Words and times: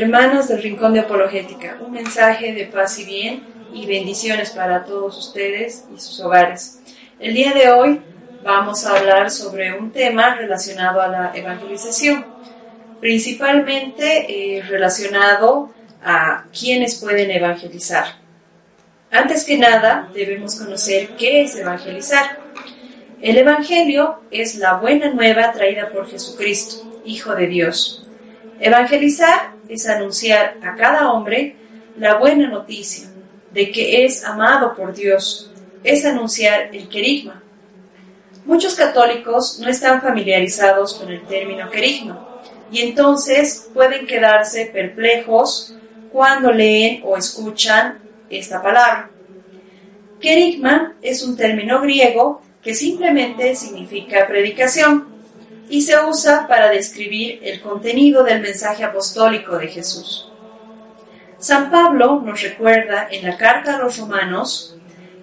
Hermanos 0.00 0.46
del 0.46 0.62
Rincón 0.62 0.92
de 0.92 1.00
Apologética, 1.00 1.76
un 1.80 1.90
mensaje 1.90 2.52
de 2.52 2.66
paz 2.66 3.00
y 3.00 3.04
bien 3.04 3.42
y 3.72 3.84
bendiciones 3.84 4.50
para 4.50 4.84
todos 4.84 5.18
ustedes 5.18 5.86
y 5.92 5.98
sus 5.98 6.20
hogares. 6.20 6.78
El 7.18 7.34
día 7.34 7.52
de 7.52 7.68
hoy 7.68 8.00
vamos 8.44 8.86
a 8.86 8.96
hablar 8.96 9.28
sobre 9.28 9.76
un 9.76 9.90
tema 9.90 10.36
relacionado 10.36 11.00
a 11.00 11.08
la 11.08 11.32
evangelización, 11.34 12.24
principalmente 13.00 14.58
eh, 14.58 14.62
relacionado 14.62 15.72
a 16.04 16.44
quienes 16.56 16.94
pueden 17.00 17.32
evangelizar. 17.32 18.06
Antes 19.10 19.42
que 19.42 19.58
nada, 19.58 20.08
debemos 20.14 20.54
conocer 20.54 21.08
qué 21.18 21.42
es 21.42 21.56
evangelizar. 21.56 22.38
El 23.20 23.36
Evangelio 23.36 24.20
es 24.30 24.54
la 24.54 24.74
buena 24.74 25.12
nueva 25.12 25.50
traída 25.50 25.90
por 25.90 26.08
Jesucristo, 26.08 27.00
Hijo 27.04 27.34
de 27.34 27.48
Dios. 27.48 28.06
Evangelizar 28.60 29.57
es 29.68 29.88
anunciar 29.88 30.56
a 30.62 30.74
cada 30.74 31.12
hombre 31.12 31.56
la 31.98 32.14
buena 32.18 32.48
noticia 32.48 33.08
de 33.52 33.70
que 33.70 34.04
es 34.04 34.24
amado 34.24 34.74
por 34.74 34.94
Dios, 34.94 35.50
es 35.82 36.04
anunciar 36.04 36.74
el 36.74 36.88
querigma. 36.88 37.42
Muchos 38.44 38.74
católicos 38.74 39.58
no 39.60 39.68
están 39.68 40.00
familiarizados 40.00 40.94
con 40.94 41.10
el 41.10 41.22
término 41.26 41.70
querigma 41.70 42.42
y 42.70 42.80
entonces 42.80 43.68
pueden 43.74 44.06
quedarse 44.06 44.66
perplejos 44.66 45.74
cuando 46.12 46.52
leen 46.52 47.02
o 47.04 47.16
escuchan 47.16 47.98
esta 48.30 48.62
palabra. 48.62 49.10
Querigma 50.20 50.96
es 51.02 51.22
un 51.22 51.36
término 51.36 51.80
griego 51.80 52.42
que 52.62 52.74
simplemente 52.74 53.54
significa 53.54 54.26
predicación 54.26 55.17
y 55.68 55.82
se 55.82 55.98
usa 56.04 56.46
para 56.48 56.70
describir 56.70 57.40
el 57.42 57.60
contenido 57.60 58.24
del 58.24 58.40
mensaje 58.40 58.84
apostólico 58.84 59.58
de 59.58 59.68
Jesús. 59.68 60.30
San 61.38 61.70
Pablo 61.70 62.20
nos 62.24 62.42
recuerda 62.42 63.08
en 63.10 63.24
la 63.28 63.36
carta 63.36 63.76
a 63.76 63.78
los 63.78 63.98
romanos 63.98 64.76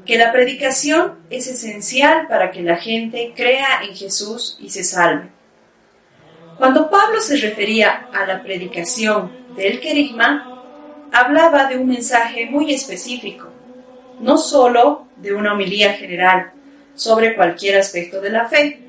que 0.06 0.18
la 0.18 0.32
predicación 0.32 1.16
es 1.30 1.48
esencial 1.48 2.28
para 2.28 2.52
que 2.52 2.62
la 2.62 2.78
gente 2.78 3.34
crea 3.36 3.82
en 3.84 3.96
Jesús 3.96 4.58
y 4.62 4.70
se 4.70 4.84
salve. 4.84 5.30
Cuando 6.58 6.90
Pablo 6.90 7.20
se 7.20 7.38
refería 7.38 8.08
a 8.14 8.26
la 8.26 8.42
predicación 8.42 9.32
del 9.58 9.80
querigma, 9.82 10.64
hablaba 11.12 11.66
de 11.66 11.78
un 11.78 11.88
mensaje 11.88 12.46
muy 12.46 12.73
específico, 12.73 13.50
no 14.20 14.38
sólo 14.38 15.08
de 15.18 15.34
una 15.34 15.54
homilía 15.54 15.94
general 15.94 16.52
sobre 16.94 17.36
cualquier 17.36 17.78
aspecto 17.78 18.22
de 18.22 18.30
la 18.30 18.48
fe, 18.48 18.84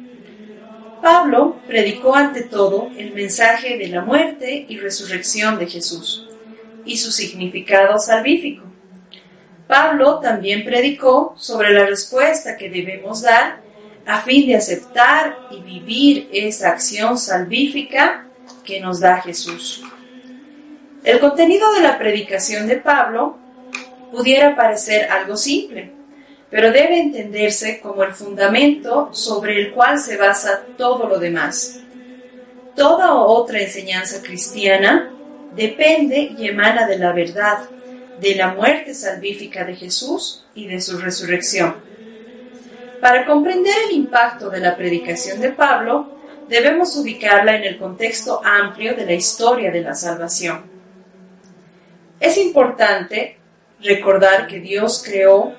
Pablo 1.06 1.60
predicó 1.68 2.16
ante 2.16 2.42
todo 2.42 2.90
el 2.98 3.14
mensaje 3.14 3.78
de 3.78 3.86
la 3.86 4.00
muerte 4.00 4.66
y 4.68 4.76
resurrección 4.76 5.56
de 5.56 5.68
Jesús 5.68 6.26
y 6.84 6.96
su 6.96 7.12
significado 7.12 7.96
salvífico. 8.00 8.64
Pablo 9.68 10.18
también 10.18 10.64
predicó 10.64 11.36
sobre 11.38 11.70
la 11.70 11.86
respuesta 11.86 12.56
que 12.56 12.68
debemos 12.68 13.22
dar 13.22 13.60
a 14.04 14.22
fin 14.22 14.48
de 14.48 14.56
aceptar 14.56 15.38
y 15.52 15.60
vivir 15.60 16.28
esa 16.32 16.70
acción 16.70 17.16
salvífica 17.18 18.26
que 18.64 18.80
nos 18.80 18.98
da 18.98 19.22
Jesús. 19.22 19.84
El 21.04 21.20
contenido 21.20 21.72
de 21.72 21.82
la 21.82 21.98
predicación 22.00 22.66
de 22.66 22.78
Pablo 22.78 23.38
pudiera 24.10 24.56
parecer 24.56 25.08
algo 25.08 25.36
simple, 25.36 25.92
pero 26.50 26.70
debe 26.70 27.00
entenderse 27.00 27.80
como 27.80 28.04
el 28.04 28.12
fundamento 28.12 29.10
sobre 29.12 29.60
el 29.60 29.72
cual 29.72 29.98
se 29.98 30.16
basa 30.16 30.64
todo 30.76 31.08
lo 31.08 31.18
demás. 31.18 31.80
Toda 32.74 33.14
otra 33.14 33.60
enseñanza 33.60 34.22
cristiana 34.22 35.12
depende 35.54 36.34
y 36.36 36.46
emana 36.46 36.86
de 36.86 36.98
la 36.98 37.12
verdad, 37.12 37.58
de 38.20 38.34
la 38.34 38.54
muerte 38.54 38.94
salvífica 38.94 39.64
de 39.64 39.74
Jesús 39.74 40.44
y 40.54 40.66
de 40.68 40.80
su 40.80 40.98
resurrección. 40.98 41.74
Para 43.00 43.26
comprender 43.26 43.74
el 43.88 43.96
impacto 43.96 44.48
de 44.50 44.60
la 44.60 44.76
predicación 44.76 45.40
de 45.40 45.50
Pablo, 45.50 46.16
debemos 46.48 46.96
ubicarla 46.96 47.56
en 47.56 47.64
el 47.64 47.78
contexto 47.78 48.40
amplio 48.44 48.94
de 48.94 49.04
la 49.04 49.12
historia 49.12 49.70
de 49.70 49.82
la 49.82 49.94
salvación. 49.94 50.64
Es 52.20 52.38
importante 52.38 53.38
recordar 53.80 54.46
que 54.46 54.60
Dios 54.60 55.02
creó 55.04 55.54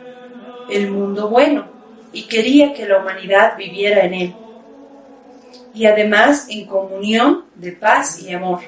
el 0.69 0.91
mundo 0.91 1.29
bueno 1.29 1.65
y 2.13 2.23
quería 2.23 2.73
que 2.73 2.87
la 2.87 2.99
humanidad 2.99 3.57
viviera 3.57 4.05
en 4.05 4.13
él. 4.13 4.35
Y 5.73 5.85
además 5.85 6.47
en 6.49 6.65
comunión 6.65 7.45
de 7.55 7.71
paz 7.73 8.21
y 8.21 8.33
amor. 8.33 8.61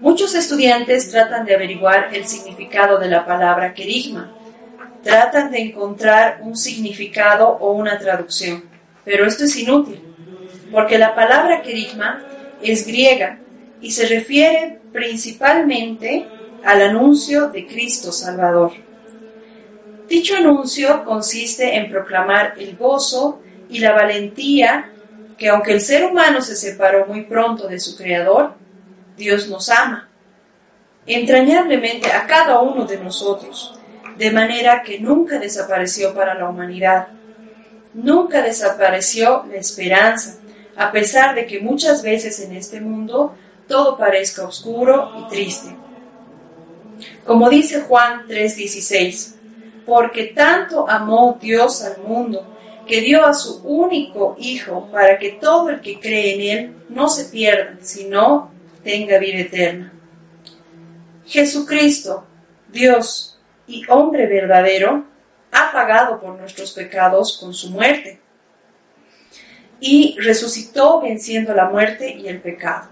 Muchos 0.00 0.34
estudiantes 0.34 1.10
tratan 1.10 1.44
de 1.44 1.54
averiguar 1.54 2.10
el 2.12 2.26
significado 2.26 2.98
de 2.98 3.08
la 3.08 3.26
palabra 3.26 3.74
querigma. 3.74 4.32
Tratan 5.02 5.50
de 5.50 5.60
encontrar 5.60 6.40
un 6.42 6.56
significado 6.56 7.48
o 7.48 7.72
una 7.72 7.98
traducción. 7.98 8.64
Pero 9.04 9.26
esto 9.26 9.44
es 9.44 9.56
inútil, 9.56 10.00
porque 10.72 10.98
la 10.98 11.14
palabra 11.14 11.62
querigma 11.62 12.22
es 12.62 12.86
griega 12.86 13.38
y 13.80 13.90
se 13.90 14.06
refiere 14.06 14.80
principalmente 14.92 16.26
al 16.64 16.82
anuncio 16.82 17.48
de 17.48 17.66
Cristo 17.66 18.10
Salvador. 18.10 18.85
Dicho 20.08 20.36
anuncio 20.36 21.04
consiste 21.04 21.76
en 21.76 21.90
proclamar 21.90 22.54
el 22.58 22.76
gozo 22.76 23.40
y 23.68 23.80
la 23.80 23.92
valentía 23.92 24.92
que 25.36 25.48
aunque 25.48 25.72
el 25.72 25.80
ser 25.80 26.04
humano 26.04 26.40
se 26.40 26.56
separó 26.56 27.06
muy 27.06 27.22
pronto 27.22 27.68
de 27.68 27.80
su 27.80 27.96
Creador, 27.96 28.54
Dios 29.16 29.48
nos 29.48 29.68
ama 29.68 30.08
entrañablemente 31.06 32.10
a 32.10 32.26
cada 32.26 32.60
uno 32.60 32.84
de 32.84 32.98
nosotros, 32.98 33.78
de 34.18 34.30
manera 34.30 34.82
que 34.82 34.98
nunca 34.98 35.38
desapareció 35.38 36.14
para 36.14 36.34
la 36.34 36.48
humanidad. 36.48 37.08
Nunca 37.94 38.42
desapareció 38.42 39.44
la 39.48 39.56
esperanza, 39.56 40.38
a 40.76 40.92
pesar 40.92 41.34
de 41.34 41.46
que 41.46 41.60
muchas 41.60 42.02
veces 42.02 42.40
en 42.40 42.54
este 42.56 42.80
mundo 42.80 43.34
todo 43.68 43.96
parezca 43.96 44.44
oscuro 44.44 45.12
y 45.18 45.28
triste. 45.28 45.68
Como 47.24 47.48
dice 47.48 47.82
Juan 47.82 48.26
3:16, 48.26 49.35
porque 49.86 50.24
tanto 50.24 50.88
amó 50.88 51.38
Dios 51.40 51.82
al 51.82 52.02
mundo, 52.02 52.44
que 52.86 53.00
dio 53.00 53.24
a 53.24 53.32
su 53.32 53.62
único 53.62 54.36
Hijo 54.38 54.88
para 54.92 55.18
que 55.18 55.32
todo 55.32 55.70
el 55.70 55.80
que 55.80 55.98
cree 55.98 56.34
en 56.34 56.58
Él 56.58 56.76
no 56.88 57.08
se 57.08 57.26
pierda, 57.26 57.78
sino 57.80 58.50
tenga 58.82 59.18
vida 59.18 59.38
eterna. 59.38 59.92
Jesucristo, 61.24 62.24
Dios 62.70 63.38
y 63.66 63.82
hombre 63.88 64.26
verdadero, 64.26 65.04
ha 65.52 65.72
pagado 65.72 66.20
por 66.20 66.38
nuestros 66.38 66.72
pecados 66.72 67.38
con 67.38 67.54
su 67.54 67.70
muerte 67.70 68.20
y 69.80 70.16
resucitó 70.20 71.00
venciendo 71.00 71.54
la 71.54 71.68
muerte 71.68 72.14
y 72.14 72.28
el 72.28 72.40
pecado. 72.40 72.88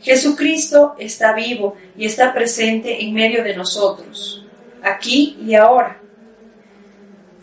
Jesucristo 0.00 0.94
está 0.98 1.32
vivo 1.32 1.76
y 1.96 2.04
está 2.04 2.34
presente 2.34 3.02
en 3.02 3.14
medio 3.14 3.42
de 3.42 3.56
nosotros, 3.56 4.44
aquí 4.82 5.38
y 5.46 5.54
ahora. 5.54 6.03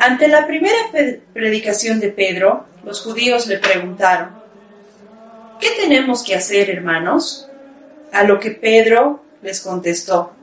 Ante 0.04 0.28
la 0.28 0.48
primera 0.48 0.90
predicación 1.32 2.00
de 2.00 2.10
Pedro, 2.10 2.66
los 2.84 3.02
judíos 3.02 3.46
le 3.46 3.60
preguntaron, 3.60 4.30
¿qué 5.60 5.68
tenemos 5.80 6.24
que 6.24 6.34
hacer, 6.34 6.72
hermanos? 6.72 7.48
A 8.12 8.24
lo 8.24 8.40
que 8.40 8.50
Pedro 8.50 9.24
les 9.44 9.62
contestó, 9.62 10.34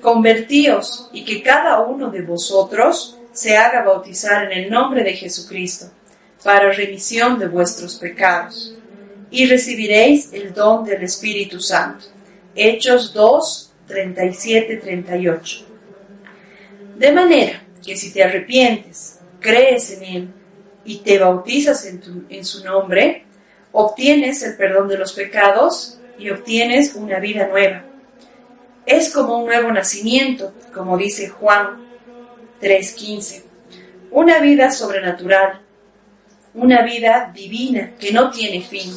convertíos 0.00 1.10
y 1.12 1.26
que 1.26 1.42
cada 1.42 1.80
uno 1.80 2.10
de 2.10 2.22
vosotros 2.22 3.18
se 3.30 3.58
haga 3.58 3.82
bautizar 3.82 4.50
en 4.50 4.64
el 4.64 4.70
nombre 4.70 5.04
de 5.04 5.12
Jesucristo 5.12 5.90
para 6.42 6.72
remisión 6.72 7.38
de 7.38 7.48
vuestros 7.48 7.96
pecados, 7.96 8.74
y 9.30 9.44
recibiréis 9.44 10.32
el 10.32 10.54
don 10.54 10.82
del 10.82 11.02
Espíritu 11.02 11.60
Santo. 11.60 12.06
Hechos 12.54 13.12
2, 13.12 13.72
37, 13.86 14.76
38. 14.78 15.66
De 16.96 17.12
manera 17.12 17.65
que 17.86 17.96
si 17.96 18.12
te 18.12 18.24
arrepientes, 18.24 19.20
crees 19.40 19.92
en 19.92 20.02
Él 20.02 20.28
y 20.84 20.98
te 20.98 21.18
bautizas 21.18 21.86
en, 21.86 22.26
en 22.28 22.44
su 22.44 22.64
nombre, 22.64 23.24
obtienes 23.72 24.42
el 24.42 24.56
perdón 24.56 24.88
de 24.88 24.98
los 24.98 25.12
pecados 25.12 25.98
y 26.18 26.30
obtienes 26.30 26.94
una 26.94 27.20
vida 27.20 27.46
nueva. 27.46 27.84
Es 28.84 29.12
como 29.12 29.38
un 29.38 29.46
nuevo 29.46 29.70
nacimiento, 29.72 30.52
como 30.72 30.96
dice 30.96 31.28
Juan 31.28 31.86
3:15. 32.60 33.42
Una 34.10 34.38
vida 34.38 34.70
sobrenatural, 34.70 35.60
una 36.54 36.82
vida 36.82 37.30
divina 37.34 37.92
que 37.98 38.12
no 38.12 38.30
tiene 38.30 38.62
fin. 38.62 38.92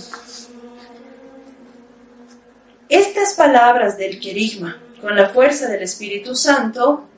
Estas 2.88 3.34
palabras 3.34 3.98
del 3.98 4.20
querigma, 4.20 4.82
con 5.02 5.16
la 5.16 5.30
fuerza 5.30 5.68
del 5.68 5.84
Espíritu 5.84 6.36
Santo, 6.36 7.09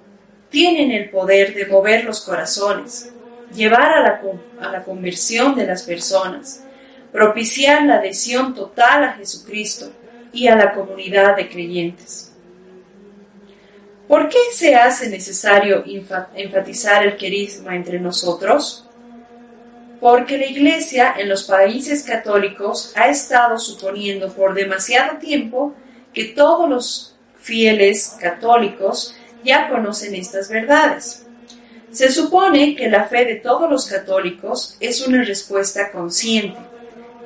tienen 0.51 0.91
el 0.91 1.09
poder 1.09 1.55
de 1.55 1.65
mover 1.65 2.03
los 2.03 2.21
corazones, 2.21 3.11
llevar 3.51 3.91
a 3.93 4.01
la, 4.01 4.21
a 4.59 4.71
la 4.71 4.83
conversión 4.83 5.55
de 5.55 5.65
las 5.65 5.81
personas, 5.81 6.63
propiciar 7.11 7.83
la 7.83 7.95
adhesión 7.95 8.53
total 8.53 9.03
a 9.05 9.13
Jesucristo, 9.13 9.91
y 10.33 10.47
a 10.47 10.55
la 10.55 10.73
comunidad 10.73 11.35
de 11.35 11.49
creyentes. 11.49 12.31
¿Por 14.07 14.27
qué 14.27 14.39
se 14.51 14.75
hace 14.75 15.09
necesario 15.09 15.83
enfatizar 16.35 17.05
el 17.05 17.15
querisma 17.15 17.75
entre 17.75 17.99
nosotros? 17.99 18.85
Porque 19.99 20.37
la 20.37 20.47
Iglesia 20.47 21.13
en 21.17 21.29
los 21.29 21.43
países 21.43 22.03
católicos 22.03 22.91
ha 22.95 23.07
estado 23.07 23.57
suponiendo 23.57 24.33
por 24.33 24.53
demasiado 24.53 25.17
tiempo 25.17 25.73
que 26.13 26.25
todos 26.25 26.69
los 26.69 27.15
fieles 27.39 28.17
católicos 28.19 29.15
ya 29.43 29.69
conocen 29.69 30.15
estas 30.15 30.49
verdades. 30.49 31.25
Se 31.91 32.11
supone 32.11 32.75
que 32.75 32.89
la 32.89 33.05
fe 33.05 33.25
de 33.25 33.35
todos 33.35 33.69
los 33.69 33.85
católicos 33.85 34.77
es 34.79 35.05
una 35.05 35.23
respuesta 35.23 35.91
consciente 35.91 36.59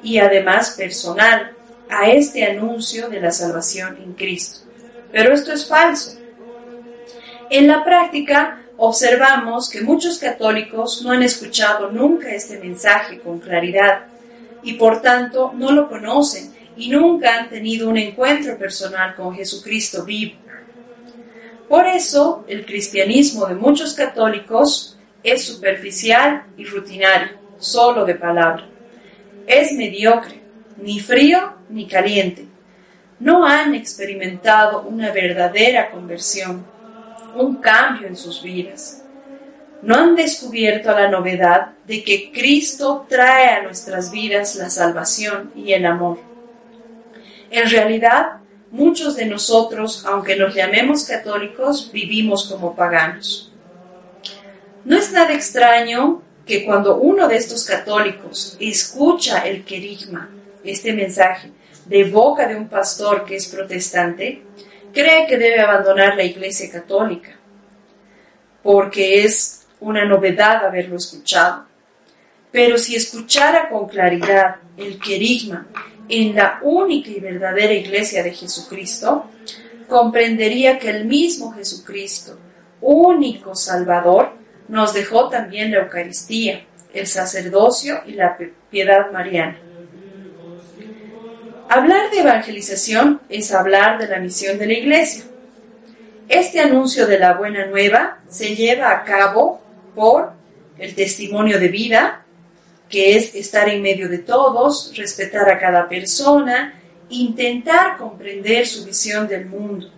y 0.02 0.18
además 0.18 0.72
personal 0.72 1.56
a 1.90 2.10
este 2.10 2.46
anuncio 2.46 3.10
de 3.10 3.22
la 3.22 3.32
salvación 3.32 3.98
en 4.04 4.14
Cristo. 4.14 4.62
Pero 5.12 5.34
esto 5.34 5.54
es 5.54 5.68
falso. 5.68 6.18
En 7.50 7.68
la 7.68 7.84
práctica 7.84 8.62
observamos 8.78 9.70
que 9.70 9.82
muchos 9.82 10.18
católicos 10.18 11.04
no 11.04 11.12
han 11.12 11.24
escuchado 11.24 11.92
nunca 11.92 12.34
este 12.34 12.58
mensaje 12.58 13.20
con 13.20 13.40
claridad 13.40 14.08
y 14.64 14.74
por 14.74 15.02
tanto 15.02 15.54
no 15.56 15.72
lo 15.72 15.88
conocen 15.88 16.54
y 16.76 16.90
nunca 16.90 17.38
han 17.38 17.50
tenido 17.50 17.88
un 17.88 17.98
encuentro 17.98 18.58
personal 18.58 19.16
con 19.16 19.36
Jesucristo 19.36 20.04
vivo. 20.04 20.45
Por 21.68 21.88
eso 21.88 22.46
el 22.48 22.66
cristianismo 22.66 23.48
de 23.48 23.56
muchos 23.56 23.94
católicos 23.94 24.98
es 25.24 25.44
superficial 25.46 26.46
y 26.58 26.66
rutinario, 26.66 27.38
solo 27.58 28.06
de 28.06 28.16
palabra. 28.16 28.68
Es 29.48 29.72
mediocre, 29.74 30.42
ni 30.78 31.00
frío 31.00 31.56
ni 31.70 31.88
caliente. 31.88 32.46
No 33.20 33.46
han 33.46 33.74
experimentado 33.74 34.84
una 34.84 35.12
verdadera 35.12 35.90
conversión, 35.90 36.66
un 37.36 37.56
cambio 37.56 38.08
en 38.08 38.16
sus 38.16 38.44
vidas. 38.44 39.04
No 39.82 39.96
han 39.96 40.16
descubierto 40.16 40.92
la 40.92 41.10
novedad 41.10 41.74
de 41.86 42.04
que 42.04 42.32
Cristo 42.32 43.06
trae 43.10 43.50
a 43.50 43.64
nuestras 43.64 44.12
vidas 44.12 44.56
la 44.56 44.70
salvación 44.70 45.52
y 45.56 45.74
el 45.74 45.86
amor. 45.86 46.20
En 47.50 47.70
realidad, 47.70 48.40
muchos 48.76 49.16
de 49.16 49.26
nosotros, 49.26 50.06
aunque 50.06 50.36
nos 50.36 50.54
llamemos 50.54 51.06
católicos, 51.06 51.90
vivimos 51.94 52.50
como 52.52 52.76
paganos. 52.76 53.52
No 54.84 54.98
es 54.98 55.12
nada 55.14 55.34
extraño 55.34 56.22
que 56.46 56.66
cuando 56.66 56.98
uno 56.98 57.28
de 57.28 57.38
estos 57.38 57.64
católicos 57.64 58.58
escucha 58.60 59.40
el 59.48 59.64
querigma, 59.64 60.30
este 60.64 60.92
mensaje, 60.92 61.52
de 61.86 62.04
boca 62.04 62.48
de 62.48 62.56
un 62.58 62.68
pastor 62.68 63.24
que 63.24 63.38
es 63.38 63.48
protestante, 63.48 64.42
cree 64.94 65.26
que 65.26 65.38
debe 65.38 65.62
abandonar 65.62 66.16
la 66.16 66.24
iglesia 66.24 66.70
católica, 66.70 67.32
porque 68.62 69.24
es 69.24 69.68
una 69.80 70.04
novedad 70.04 70.66
haberlo 70.66 70.98
escuchado. 70.98 71.66
Pero 72.52 72.78
si 72.78 72.96
escuchara 72.96 73.70
con 73.70 73.88
claridad 73.88 74.58
el 74.76 75.00
querigma 75.00 75.66
en 76.10 76.36
la 76.36 76.60
única 76.62 77.10
y 77.10 77.20
verdadera 77.20 77.74
iglesia 77.74 78.24
de 78.24 78.32
Jesucristo, 78.32 79.30
comprendería 79.88 80.80
que 80.80 80.90
el 80.90 81.06
mismo 81.06 81.52
Jesucristo, 81.54 82.38
único 82.82 83.56
Salvador, 83.56 84.34
nos 84.68 84.94
dejó 84.94 85.30
también 85.30 85.72
la 85.72 85.80
Eucaristía, 85.80 86.66
el 86.94 87.08
sacerdocio 87.08 88.02
y 88.06 88.14
la 88.14 88.38
piedad 88.70 89.12
mariana. 89.12 89.60
Hablar 91.68 92.12
de 92.12 92.20
evangelización 92.20 93.22
es 93.30 93.52
hablar 93.52 93.98
de 93.98 94.08
la 94.08 94.20
misión 94.20 94.58
de 94.58 94.68
la 94.68 94.74
iglesia. 94.74 95.26
Este 96.28 96.60
anuncio 96.60 97.08
de 97.08 97.20
la 97.20 97.34
buena 97.34 97.66
nueva 97.66 98.20
se 98.30 98.56
lleva 98.56 98.92
a 98.92 99.04
cabo 99.04 99.62
por 99.94 100.34
el 100.78 100.96
testimonio 100.96 101.60
de 101.60 101.68
vida, 101.68 102.25
que 102.90 103.16
es 103.16 103.34
estar 103.36 103.68
en 103.70 103.82
medio 103.82 104.10
de 104.10 104.20
todos, 104.20 104.94
respetar 104.96 105.50
a 105.50 105.60
cada 105.60 105.88
persona, 105.90 106.80
intentar 107.10 107.98
comprender 107.98 108.68
su 108.68 108.86
visión 108.86 109.28
del 109.28 109.46
mundo. 109.46 109.92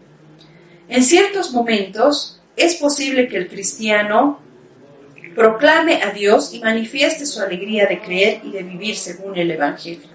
En 0.87 1.03
ciertos 1.03 1.51
momentos 1.51 2.41
es 2.55 2.75
posible 2.75 3.27
que 3.27 3.37
el 3.37 3.47
cristiano 3.47 4.39
proclame 5.35 6.01
a 6.01 6.11
Dios 6.11 6.53
y 6.53 6.59
manifieste 6.59 7.25
su 7.25 7.41
alegría 7.41 7.85
de 7.85 7.99
creer 7.99 8.41
y 8.43 8.51
de 8.51 8.63
vivir 8.63 8.95
según 8.95 9.37
el 9.37 9.51
Evangelio. 9.51 10.09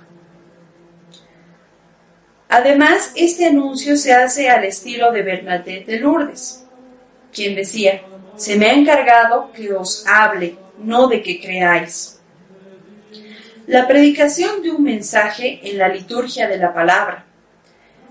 Además, 2.49 3.13
este 3.15 3.47
anuncio 3.47 3.97
se 3.97 4.13
hace 4.13 4.51
al 4.51 4.65
estilo 4.65 5.13
de 5.13 5.23
Bernadette 5.23 5.87
de 5.87 6.01
Lourdes, 6.01 6.67
quien 7.33 7.55
decía, 7.55 8.03
se 8.37 8.57
me 8.57 8.67
ha 8.67 8.75
encargado 8.75 9.53
que 9.53 9.73
os 9.73 10.05
hable, 10.07 10.57
no 10.79 11.07
de 11.07 11.23
que 11.23 11.41
creáis. 11.41 12.21
La 13.67 13.87
predicación 13.87 14.61
de 14.61 14.73
un 14.73 14.83
mensaje 14.83 15.61
en 15.63 15.79
la 15.79 15.89
liturgia 15.89 16.49
de 16.49 16.57
la 16.57 16.75
palabra 16.75 17.25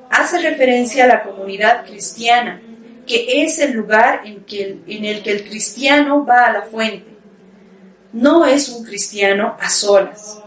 hace 0.09 0.39
referencia 0.39 1.03
a 1.03 1.07
la 1.07 1.23
comunidad 1.23 1.85
cristiana, 1.85 2.61
que 3.05 3.43
es 3.43 3.59
el 3.59 3.73
lugar 3.73 4.21
en, 4.23 4.45
en 4.87 5.05
el 5.05 5.21
que 5.21 5.31
el 5.31 5.43
cristiano 5.43 6.25
va 6.25 6.45
a 6.45 6.53
la 6.53 6.61
fuente. 6.61 7.17
No 8.13 8.45
es 8.45 8.69
un 8.69 8.85
cristiano 8.85 9.57
a 9.59 9.69
solas. 9.69 10.41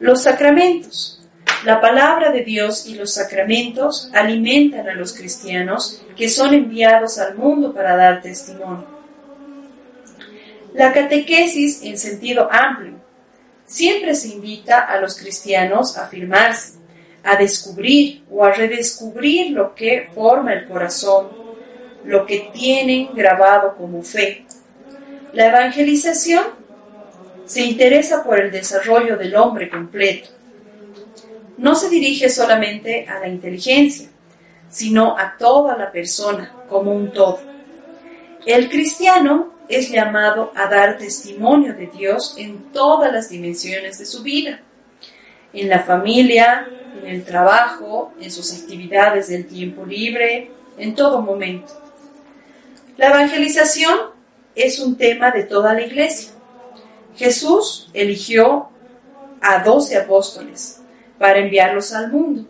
Los 0.00 0.24
sacramentos. 0.24 1.14
La 1.64 1.80
palabra 1.80 2.30
de 2.30 2.42
Dios 2.42 2.86
y 2.86 2.94
los 2.94 3.14
sacramentos 3.14 4.10
alimentan 4.14 4.88
a 4.88 4.94
los 4.94 5.12
cristianos 5.12 6.02
que 6.16 6.28
son 6.28 6.54
enviados 6.54 7.18
al 7.18 7.36
mundo 7.36 7.72
para 7.72 7.96
dar 7.96 8.20
testimonio. 8.20 8.86
La 10.74 10.92
catequesis 10.92 11.82
en 11.82 11.98
sentido 11.98 12.48
amplio 12.50 12.97
Siempre 13.68 14.14
se 14.14 14.28
invita 14.28 14.80
a 14.80 14.98
los 14.98 15.18
cristianos 15.18 15.98
a 15.98 16.04
afirmarse, 16.04 16.78
a 17.22 17.36
descubrir 17.36 18.24
o 18.30 18.42
a 18.42 18.52
redescubrir 18.52 19.50
lo 19.50 19.74
que 19.74 20.08
forma 20.14 20.54
el 20.54 20.66
corazón, 20.66 21.28
lo 22.04 22.24
que 22.24 22.50
tienen 22.54 23.10
grabado 23.14 23.76
como 23.76 24.02
fe. 24.02 24.46
La 25.34 25.48
evangelización 25.48 26.44
se 27.44 27.60
interesa 27.60 28.24
por 28.24 28.40
el 28.40 28.50
desarrollo 28.50 29.18
del 29.18 29.36
hombre 29.36 29.68
completo. 29.68 30.30
No 31.58 31.74
se 31.74 31.90
dirige 31.90 32.30
solamente 32.30 33.06
a 33.06 33.18
la 33.18 33.28
inteligencia, 33.28 34.08
sino 34.70 35.18
a 35.18 35.36
toda 35.36 35.76
la 35.76 35.92
persona 35.92 36.54
como 36.70 36.92
un 36.92 37.12
todo. 37.12 37.40
El 38.46 38.70
cristiano 38.70 39.57
es 39.68 39.90
llamado 39.90 40.50
a 40.54 40.66
dar 40.66 40.96
testimonio 40.96 41.74
de 41.74 41.86
Dios 41.86 42.34
en 42.38 42.72
todas 42.72 43.12
las 43.12 43.28
dimensiones 43.28 43.98
de 43.98 44.06
su 44.06 44.22
vida, 44.22 44.60
en 45.52 45.68
la 45.68 45.80
familia, 45.80 46.66
en 47.00 47.06
el 47.06 47.24
trabajo, 47.24 48.12
en 48.20 48.30
sus 48.30 48.52
actividades 48.52 49.28
del 49.28 49.46
tiempo 49.46 49.84
libre, 49.84 50.50
en 50.78 50.94
todo 50.94 51.20
momento. 51.20 51.72
La 52.96 53.08
evangelización 53.08 53.98
es 54.54 54.78
un 54.78 54.96
tema 54.96 55.30
de 55.30 55.44
toda 55.44 55.74
la 55.74 55.82
iglesia. 55.82 56.30
Jesús 57.16 57.90
eligió 57.92 58.70
a 59.40 59.62
doce 59.62 59.96
apóstoles 59.96 60.80
para 61.18 61.38
enviarlos 61.38 61.92
al 61.92 62.10
mundo. 62.10 62.44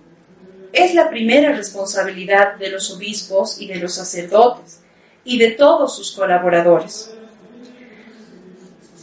Es 0.72 0.94
la 0.94 1.10
primera 1.10 1.52
responsabilidad 1.52 2.56
de 2.56 2.70
los 2.70 2.90
obispos 2.94 3.60
y 3.60 3.66
de 3.66 3.76
los 3.76 3.94
sacerdotes 3.94 4.80
y 5.28 5.37
de 5.37 5.50
todos 5.50 5.94
sus 5.94 6.12
colaboradores. 6.12 7.14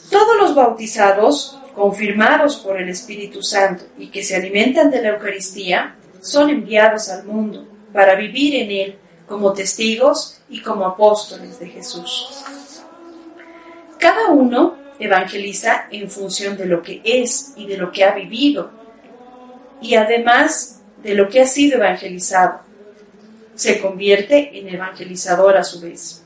Todos 0.10 0.38
los 0.40 0.56
bautizados, 0.56 1.60
confirmados 1.76 2.56
por 2.56 2.82
el 2.82 2.90
Espíritu 2.90 3.44
Santo 3.44 3.84
y 3.96 4.08
que 4.08 4.24
se 4.24 4.36
alimentan 4.36 4.90
de 4.90 5.04
la 5.04 5.10
Eucaristía, 5.10 5.96
son 6.22 6.50
enviados 6.50 7.10
al 7.10 7.26
mundo 7.26 7.68
para 7.94 8.16
vivir 8.16 8.56
en 8.56 8.72
él 8.72 8.98
como 9.28 9.54
testigos 9.54 10.42
y 10.50 10.64
como 10.64 10.86
apóstoles 10.86 11.60
de 11.60 11.70
Jesús. 11.70 12.44
Cada 14.00 14.30
uno 14.30 14.78
evangeliza 14.98 15.86
en 15.92 16.10
función 16.10 16.58
de 16.58 16.66
lo 16.66 16.82
que 16.82 17.02
es 17.04 17.54
y 17.56 17.68
de 17.68 17.78
lo 17.78 17.92
que 17.92 18.04
ha 18.04 18.16
vivido 18.16 18.72
y 19.80 19.94
además 19.94 20.82
de 21.04 21.14
lo 21.14 21.30
que 21.30 21.42
ha 21.42 21.46
sido 21.46 21.78
evangelizado 21.78 22.65
se 23.56 23.82
convierte 23.82 24.60
en 24.60 24.70
evangelizador 24.70 25.58
a 25.58 25.64
su 25.64 25.82
vez. 25.82 26.24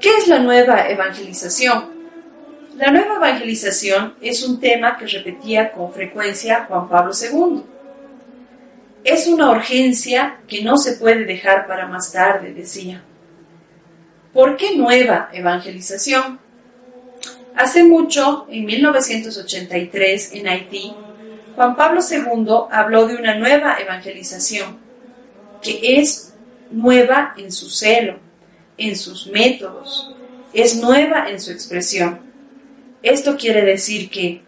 ¿Qué 0.00 0.10
es 0.16 0.28
la 0.28 0.38
nueva 0.38 0.88
evangelización? 0.88 1.98
La 2.76 2.92
nueva 2.92 3.16
evangelización 3.16 4.14
es 4.20 4.46
un 4.46 4.60
tema 4.60 4.96
que 4.96 5.06
repetía 5.06 5.72
con 5.72 5.92
frecuencia 5.92 6.66
Juan 6.68 6.88
Pablo 6.88 7.12
II. 7.12 7.62
Es 9.02 9.26
una 9.26 9.50
urgencia 9.50 10.38
que 10.46 10.62
no 10.62 10.76
se 10.76 10.92
puede 10.92 11.24
dejar 11.24 11.66
para 11.66 11.88
más 11.88 12.12
tarde, 12.12 12.54
decía. 12.54 13.02
¿Por 14.32 14.56
qué 14.56 14.76
nueva 14.76 15.28
evangelización? 15.32 16.38
Hace 17.56 17.82
mucho, 17.82 18.46
en 18.48 18.64
1983, 18.66 20.34
en 20.34 20.46
Haití, 20.46 20.94
Juan 21.58 21.74
Pablo 21.74 22.00
II 22.08 22.46
habló 22.70 23.08
de 23.08 23.16
una 23.16 23.34
nueva 23.34 23.78
evangelización, 23.80 24.78
que 25.60 25.98
es 25.98 26.32
nueva 26.70 27.34
en 27.36 27.50
su 27.50 27.68
celo, 27.68 28.20
en 28.76 28.94
sus 28.94 29.26
métodos, 29.26 30.14
es 30.52 30.76
nueva 30.80 31.28
en 31.28 31.40
su 31.40 31.50
expresión. 31.50 32.20
Esto 33.02 33.36
quiere 33.36 33.62
decir 33.64 34.08
que 34.08 34.42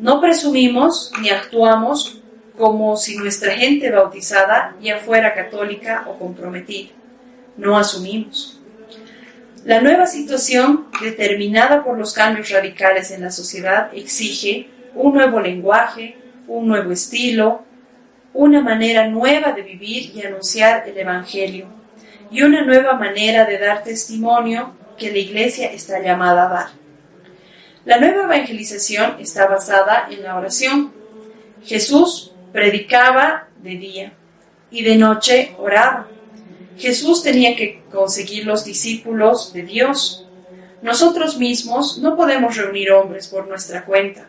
no 0.00 0.20
presumimos 0.20 1.12
ni 1.20 1.30
actuamos 1.30 2.20
como 2.58 2.96
si 2.96 3.16
nuestra 3.16 3.52
gente 3.52 3.88
bautizada 3.88 4.74
ya 4.82 4.98
fuera 4.98 5.32
católica 5.32 6.04
o 6.08 6.18
comprometida. 6.18 6.90
No 7.56 7.78
asumimos. 7.78 8.60
La 9.64 9.80
nueva 9.80 10.04
situación, 10.06 10.88
determinada 11.00 11.84
por 11.84 11.96
los 11.96 12.12
cambios 12.12 12.50
radicales 12.50 13.12
en 13.12 13.20
la 13.20 13.30
sociedad, 13.30 13.90
exige 13.94 14.68
un 14.96 15.14
nuevo 15.14 15.38
lenguaje, 15.38 16.16
un 16.50 16.66
nuevo 16.66 16.90
estilo, 16.90 17.62
una 18.34 18.60
manera 18.60 19.06
nueva 19.06 19.52
de 19.52 19.62
vivir 19.62 20.12
y 20.14 20.22
anunciar 20.26 20.88
el 20.88 20.98
Evangelio, 20.98 21.66
y 22.30 22.42
una 22.42 22.62
nueva 22.64 22.94
manera 22.94 23.44
de 23.44 23.58
dar 23.58 23.84
testimonio 23.84 24.74
que 24.98 25.12
la 25.12 25.18
Iglesia 25.18 25.72
está 25.72 26.00
llamada 26.00 26.46
a 26.46 26.48
dar. 26.48 26.66
La 27.84 27.98
nueva 27.98 28.24
evangelización 28.24 29.16
está 29.20 29.46
basada 29.46 30.08
en 30.10 30.22
la 30.22 30.36
oración. 30.36 30.92
Jesús 31.64 32.32
predicaba 32.52 33.48
de 33.62 33.70
día 33.70 34.12
y 34.70 34.82
de 34.82 34.96
noche 34.96 35.54
oraba. 35.56 36.08
Jesús 36.76 37.22
tenía 37.22 37.56
que 37.56 37.82
conseguir 37.90 38.44
los 38.44 38.64
discípulos 38.64 39.52
de 39.52 39.62
Dios. 39.62 40.26
Nosotros 40.82 41.38
mismos 41.38 41.98
no 41.98 42.16
podemos 42.16 42.56
reunir 42.56 42.90
hombres 42.90 43.28
por 43.28 43.46
nuestra 43.46 43.84
cuenta. 43.84 44.28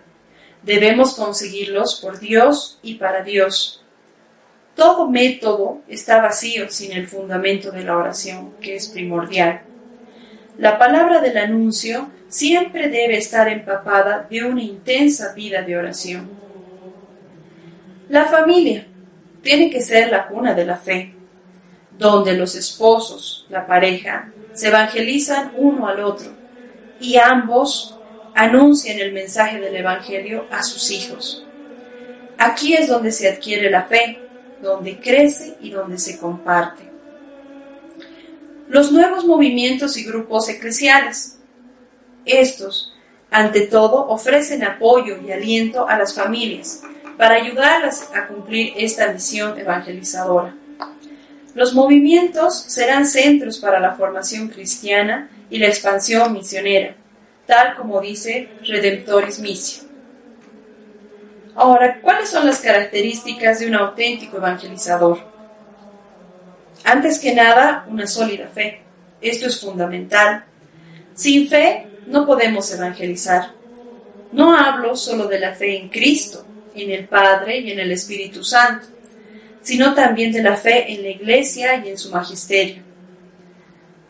Debemos 0.64 1.16
conseguirlos 1.16 2.00
por 2.02 2.20
Dios 2.20 2.80
y 2.84 2.96
para 2.96 3.24
Dios. 3.24 3.84
Todo 4.76 5.10
método 5.10 5.82
está 5.88 6.22
vacío 6.22 6.70
sin 6.70 6.92
el 6.92 7.08
fundamento 7.08 7.72
de 7.72 7.84
la 7.84 7.98
oración, 7.98 8.54
que 8.62 8.76
es 8.76 8.88
primordial. 8.88 9.62
La 10.58 10.78
palabra 10.78 11.20
del 11.22 11.38
anuncio 11.38 12.10
siempre 12.28 12.90
debe 12.90 13.18
estar 13.18 13.48
empapada 13.50 14.28
de 14.30 14.44
una 14.44 14.62
intensa 14.62 15.34
vida 15.34 15.62
de 15.64 15.78
oración. 15.78 16.30
La 18.10 18.26
familia 18.26 18.88
tiene 19.42 19.70
que 19.70 19.82
ser 19.82 20.12
la 20.12 20.28
cuna 20.28 20.54
de 20.54 20.66
la 20.66 20.78
fe, 20.78 21.16
donde 21.98 22.34
los 22.34 22.56
esposos, 22.56 23.48
la 23.50 23.66
pareja, 23.66 24.32
se 24.54 24.68
evangelizan 24.68 25.54
uno 25.58 25.88
al 25.88 26.02
otro 26.02 26.32
y 27.00 27.18
ambos 27.18 27.98
anuncian 28.36 29.00
el 29.00 29.14
mensaje 29.14 29.60
del 29.60 29.76
Evangelio 29.76 30.46
a 30.52 30.64
sus 30.64 30.92
hijos. 30.92 31.46
Aquí 32.38 32.74
es 32.74 32.88
donde 32.88 33.12
se 33.12 33.30
adquiere 33.30 33.70
la 33.70 33.84
fe, 33.84 34.20
donde 34.62 35.00
crece 35.00 35.58
y 35.62 35.72
donde 35.72 35.98
se 35.98 36.18
comparte. 36.18 36.84
Los 38.68 38.92
nuevos 38.92 39.26
movimientos 39.26 39.98
y 39.98 40.06
grupos 40.06 40.48
eclesiales. 40.50 41.38
Estos, 42.26 42.96
ante 43.30 43.62
todo, 43.62 44.08
ofrecen 44.08 44.64
apoyo 44.64 45.18
y 45.26 45.32
aliento 45.32 45.88
a 45.88 45.98
las 45.98 46.14
familias 46.14 46.84
para 47.18 47.36
ayudarlas 47.36 48.10
a 48.16 48.28
cumplir 48.28 48.74
esta 48.78 49.12
misión 49.12 49.60
evangelizadora. 49.60 50.56
Los 51.54 51.74
movimientos 51.74 52.58
serán 52.68 53.06
centros 53.06 53.60
para 53.60 53.80
la 53.80 53.94
formación 53.96 54.48
cristiana 54.48 55.30
y 55.50 55.60
la 55.60 55.68
expansión 55.68 56.32
misionera, 56.32 56.96
tal 57.46 57.76
como 57.76 58.02
dice 58.02 58.50
Redemptoris 58.66 59.40
Missio. 59.40 59.84
Ahora, 61.56 62.00
¿cuáles 62.02 62.30
son 62.30 62.46
las 62.46 62.60
características 62.60 63.60
de 63.60 63.68
un 63.68 63.76
auténtico 63.76 64.38
evangelizador? 64.38 65.20
Antes 66.84 67.20
que 67.20 67.34
nada, 67.34 67.86
una 67.90 68.08
sólida 68.08 68.48
fe. 68.48 68.82
Esto 69.22 69.48
es 69.48 69.60
fundamental. 69.60 70.46
Sin 71.14 71.48
fe 71.48 71.88
no 72.08 72.26
podemos 72.26 72.72
evangelizar. 72.74 73.52
No 74.32 74.56
hablo 74.56 74.96
solo 74.96 75.28
de 75.28 75.40
la 75.40 75.54
fe 75.54 75.78
en 75.78 75.90
Cristo, 75.90 76.46
en 76.74 76.90
el 76.90 77.08
Padre 77.08 77.60
y 77.60 77.72
en 77.72 77.80
el 77.80 77.92
Espíritu 77.92 78.44
Santo, 78.44 78.88
sino 79.62 79.94
también 79.94 80.32
de 80.32 80.42
la 80.42 80.56
fe 80.56 80.92
en 80.92 81.04
la 81.04 81.10
Iglesia 81.10 81.84
y 81.86 81.90
en 81.90 81.98
su 81.98 82.10
magisterio. 82.12 82.82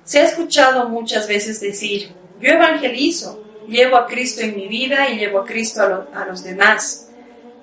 Se 0.03 0.19
ha 0.19 0.25
escuchado 0.25 0.87
muchas 0.89 1.27
veces 1.27 1.59
decir, 1.59 2.11
yo 2.41 2.51
evangelizo, 2.51 3.43
llevo 3.67 3.97
a 3.97 4.07
Cristo 4.07 4.41
en 4.41 4.55
mi 4.55 4.67
vida 4.67 5.09
y 5.09 5.19
llevo 5.19 5.39
a 5.39 5.45
Cristo 5.45 6.07
a, 6.13 6.25
los 6.25 6.43
demás. 6.43 7.09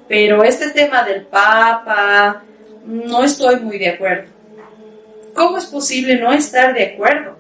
Pero 0.07 0.43
este 0.45 0.71
tema 0.71 1.03
del 1.03 1.27
Papa, 1.27 2.43
no 2.87 3.25
estoy 3.25 3.57
muy 3.61 3.79
de 3.79 3.91
acuerdo. 3.91 4.31
¿Cómo 5.35 5.59
es 5.59 5.67
posible 5.67 6.17
no 6.17 6.33
estar 6.33 6.75
de 6.75 6.95
acuerdo? 6.95 7.37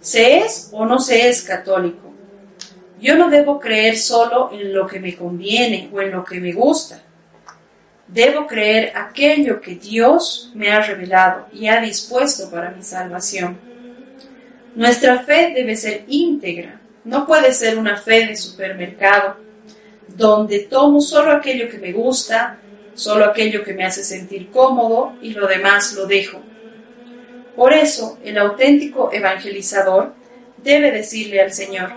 ¿Se 0.00 0.38
es 0.38 0.68
o 0.72 0.84
no 0.84 0.98
se 0.98 1.28
es 1.28 1.42
católico? 1.42 2.12
Yo 3.00 3.16
no 3.16 3.28
debo 3.28 3.58
creer 3.58 3.96
solo 3.96 4.50
en 4.52 4.72
lo 4.72 4.86
que 4.86 5.00
me 5.00 5.16
conviene 5.16 5.90
o 5.92 6.00
en 6.00 6.10
lo 6.10 6.24
que 6.24 6.40
me 6.40 6.52
gusta. 6.52 7.02
Debo 8.08 8.46
creer 8.46 8.92
aquello 8.94 9.60
que 9.60 9.74
Dios 9.74 10.52
me 10.54 10.70
ha 10.70 10.80
revelado 10.80 11.46
y 11.52 11.66
ha 11.66 11.80
dispuesto 11.80 12.50
para 12.50 12.70
mi 12.70 12.82
salvación. 12.82 13.58
Nuestra 14.76 15.20
fe 15.20 15.52
debe 15.54 15.74
ser 15.74 16.04
íntegra, 16.06 16.78
no 17.04 17.26
puede 17.26 17.54
ser 17.54 17.78
una 17.78 17.96
fe 17.96 18.26
de 18.26 18.36
supermercado 18.36 19.36
donde 20.06 20.58
tomo 20.58 21.00
solo 21.00 21.32
aquello 21.32 21.70
que 21.70 21.78
me 21.78 21.92
gusta, 21.92 22.58
solo 22.92 23.24
aquello 23.24 23.64
que 23.64 23.72
me 23.72 23.86
hace 23.86 24.04
sentir 24.04 24.50
cómodo 24.50 25.14
y 25.22 25.30
lo 25.30 25.46
demás 25.46 25.94
lo 25.94 26.04
dejo. 26.04 26.42
Por 27.56 27.72
eso 27.72 28.18
el 28.22 28.36
auténtico 28.36 29.10
evangelizador 29.10 30.12
debe 30.58 30.90
decirle 30.90 31.40
al 31.40 31.54
Señor, 31.54 31.94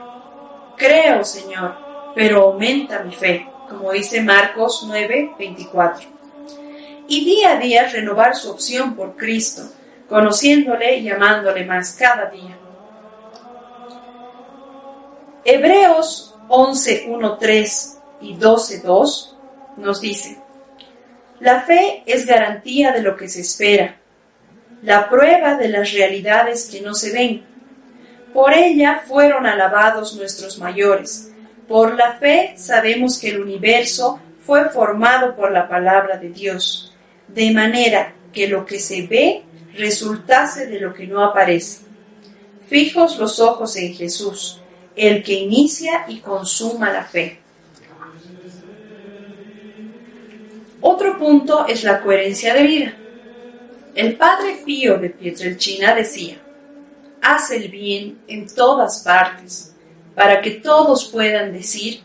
creo 0.77 1.25
Señor, 1.25 1.75
pero 2.15 2.43
aumenta 2.43 3.03
mi 3.03 3.13
fe, 3.13 3.45
como 3.67 3.91
dice 3.91 4.21
Marcos 4.21 4.85
9, 4.87 5.31
24. 5.37 6.07
Y 7.09 7.25
día 7.25 7.57
a 7.57 7.59
día 7.59 7.89
renovar 7.89 8.37
su 8.37 8.49
opción 8.49 8.95
por 8.95 9.17
Cristo, 9.17 9.63
conociéndole 10.07 10.99
y 10.99 11.09
amándole 11.09 11.65
más 11.65 11.91
cada 11.91 12.29
día. 12.29 12.57
Hebreos 15.45 16.35
11, 16.47 17.05
1, 17.07 17.37
3 17.37 17.97
y 18.21 18.35
12.2 18.35 19.35
nos 19.77 20.01
dice, 20.01 20.39
la 21.39 21.61
fe 21.61 22.03
es 22.05 22.25
garantía 22.25 22.91
de 22.91 23.01
lo 23.01 23.15
que 23.15 23.29
se 23.29 23.41
espera, 23.41 23.97
la 24.81 25.09
prueba 25.09 25.55
de 25.55 25.69
las 25.69 25.93
realidades 25.93 26.69
que 26.69 26.81
no 26.81 26.93
se 26.93 27.13
ven. 27.13 27.45
Por 28.33 28.53
ella 28.53 29.03
fueron 29.07 29.45
alabados 29.45 30.15
nuestros 30.15 30.59
mayores. 30.59 31.31
Por 31.67 31.95
la 31.95 32.13
fe 32.13 32.53
sabemos 32.57 33.17
que 33.17 33.29
el 33.29 33.41
universo 33.41 34.19
fue 34.45 34.69
formado 34.69 35.35
por 35.35 35.51
la 35.51 35.69
palabra 35.69 36.17
de 36.17 36.29
Dios, 36.29 36.95
de 37.27 37.51
manera 37.51 38.13
que 38.33 38.47
lo 38.47 38.65
que 38.65 38.79
se 38.79 39.07
ve 39.07 39.43
resultase 39.75 40.67
de 40.67 40.79
lo 40.79 40.93
que 40.93 41.07
no 41.07 41.23
aparece. 41.23 41.81
Fijos 42.67 43.17
los 43.17 43.39
ojos 43.39 43.75
en 43.77 43.93
Jesús, 43.93 44.61
el 44.99 45.23
que 45.23 45.33
inicia 45.33 46.05
y 46.09 46.17
consuma 46.17 46.91
la 46.91 47.05
fe. 47.05 47.39
Otro 50.81 51.17
punto 51.17 51.65
es 51.67 51.85
la 51.85 52.01
coherencia 52.01 52.53
de 52.53 52.63
vida. 52.63 52.93
El 53.95 54.17
padre 54.17 54.61
Pío 54.65 54.97
de 54.97 55.09
Pietrelcina 55.09 55.95
decía, 55.95 56.37
haz 57.21 57.51
el 57.51 57.69
bien 57.69 58.19
en 58.27 58.53
todas 58.53 59.01
partes, 59.01 59.73
para 60.15 60.41
que 60.41 60.51
todos 60.51 61.05
puedan 61.05 61.53
decir, 61.53 62.01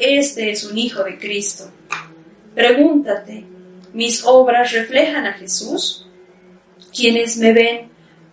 este 0.00 0.50
es 0.50 0.64
un 0.64 0.76
hijo 0.76 1.04
de 1.04 1.18
Cristo. 1.18 1.70
Pregúntate, 2.52 3.44
¿mis 3.92 4.24
obras 4.24 4.72
reflejan 4.72 5.26
a 5.26 5.34
Jesús? 5.34 6.08
Quienes 6.92 7.36
me 7.36 7.52
ven, 7.52 7.90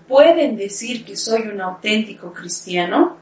¿pueden 0.07 0.57
decir 0.57 1.05
que 1.05 1.15
soy 1.15 1.41
un 1.41 1.61
auténtico 1.61 2.33
cristiano? 2.33 3.21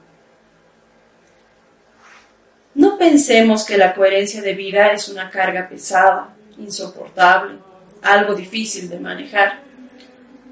Pensemos 2.99 3.63
que 3.63 3.77
la 3.77 3.95
coherencia 3.95 4.41
de 4.41 4.53
vida 4.53 4.87
es 4.87 5.07
una 5.07 5.29
carga 5.29 5.69
pesada 5.69 6.35
insoportable, 6.57 7.57
algo 8.01 8.35
difícil 8.35 8.89
de 8.89 8.99
manejar. 8.99 9.61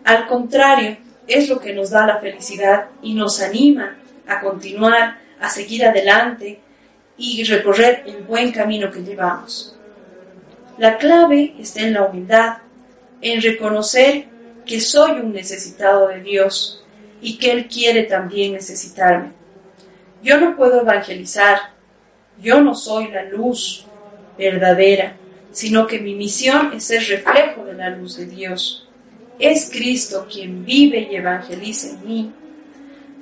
Al 0.05 0.27
contrario, 0.27 0.95
es 1.27 1.49
lo 1.49 1.59
que 1.59 1.73
nos 1.73 1.89
da 1.89 2.07
la 2.07 2.19
felicidad 2.19 2.85
y 3.01 3.15
nos 3.15 3.41
anima 3.41 3.97
a 4.25 4.39
continuar, 4.39 5.17
a 5.41 5.49
seguir 5.49 5.83
adelante 5.85 6.61
y 7.17 7.43
recorrer 7.43 8.03
el 8.05 8.23
buen 8.23 8.53
camino 8.53 8.89
que 8.91 9.03
llevamos. 9.03 9.77
La 10.77 10.97
clave 10.97 11.53
está 11.59 11.81
en 11.81 11.95
la 11.95 12.03
humildad, 12.03 12.59
en 13.19 13.41
reconocer 13.41 14.25
que 14.65 14.79
soy 14.79 15.19
un 15.19 15.33
necesitado 15.33 16.07
de 16.07 16.21
Dios 16.21 16.81
y 17.19 17.37
que 17.39 17.51
Él 17.51 17.67
quiere 17.67 18.03
también 18.03 18.53
necesitarme. 18.53 19.33
Yo 20.23 20.39
no 20.39 20.55
puedo 20.55 20.79
evangelizar, 20.79 21.76
yo 22.41 22.61
no 22.61 22.75
soy 22.75 23.09
la 23.09 23.23
luz 23.23 23.85
verdadera, 24.37 25.17
sino 25.51 25.87
que 25.87 25.99
mi 25.99 26.15
misión 26.15 26.71
es 26.73 26.85
ser 26.85 27.03
reflejo 27.07 27.65
de 27.65 27.73
la 27.73 27.89
luz 27.89 28.17
de 28.17 28.25
Dios. 28.25 28.87
Es 29.39 29.69
Cristo 29.71 30.27
quien 30.31 30.65
vive 30.65 31.07
y 31.11 31.15
evangeliza 31.15 31.89
en 31.89 32.07
mí. 32.07 32.31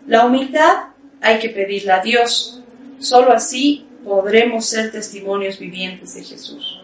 La 0.07 0.25
humildad 0.25 0.89
hay 1.21 1.39
que 1.39 1.49
pedirla 1.49 1.97
a 1.97 2.01
Dios. 2.01 2.61
Solo 2.99 3.31
así 3.31 3.85
podremos 4.03 4.65
ser 4.65 4.91
testimonios 4.91 5.59
vivientes 5.59 6.15
de 6.15 6.23
Jesús. 6.23 6.81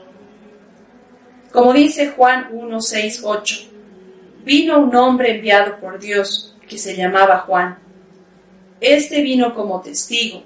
Como 1.51 1.73
dice 1.73 2.07
Juan 2.11 2.47
1, 2.51 2.81
6, 2.81 3.21
8, 3.23 3.55
vino 4.45 4.79
un 4.79 4.95
hombre 4.95 5.35
enviado 5.35 5.79
por 5.79 5.99
Dios 5.99 6.55
que 6.67 6.77
se 6.77 6.95
llamaba 6.95 7.39
Juan. 7.39 7.77
Este 8.79 9.21
vino 9.21 9.53
como 9.53 9.81
testigo 9.81 10.43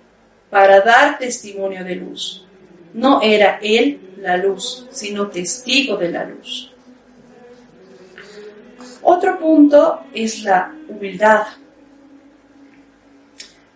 para 0.55 0.79
dar 0.79 1.17
testimonio 1.17 1.83
de 1.83 1.95
luz. 1.95 2.45
No 2.93 3.21
era 3.21 3.59
él 3.61 3.99
la 4.21 4.37
luz, 4.37 4.87
sino 4.89 5.27
testigo 5.27 5.97
de 5.97 6.09
la 6.09 6.23
luz. 6.23 6.71
Otro 9.01 9.37
punto 9.37 10.05
es 10.13 10.43
la 10.43 10.73
humildad. 10.87 11.41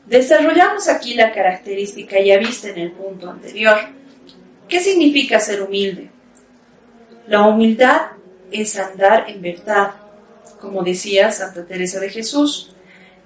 Desarrollamos 0.05 0.88
aquí 0.88 1.15
la 1.15 1.33
característica 1.33 2.17
ya 2.21 2.38
vista 2.38 2.69
en 2.69 2.77
el 2.77 2.91
punto 2.93 3.29
anterior. 3.29 3.77
¿Qué 4.69 4.79
significa 4.79 5.41
ser 5.41 5.62
humilde? 5.62 6.09
La 7.27 7.45
humildad 7.45 8.12
es 8.51 8.79
andar 8.79 9.29
en 9.29 9.41
verdad, 9.41 9.95
como 10.62 10.81
decía 10.81 11.29
Santa 11.33 11.65
Teresa 11.65 12.00
de 12.00 12.09
Jesús. 12.09 12.74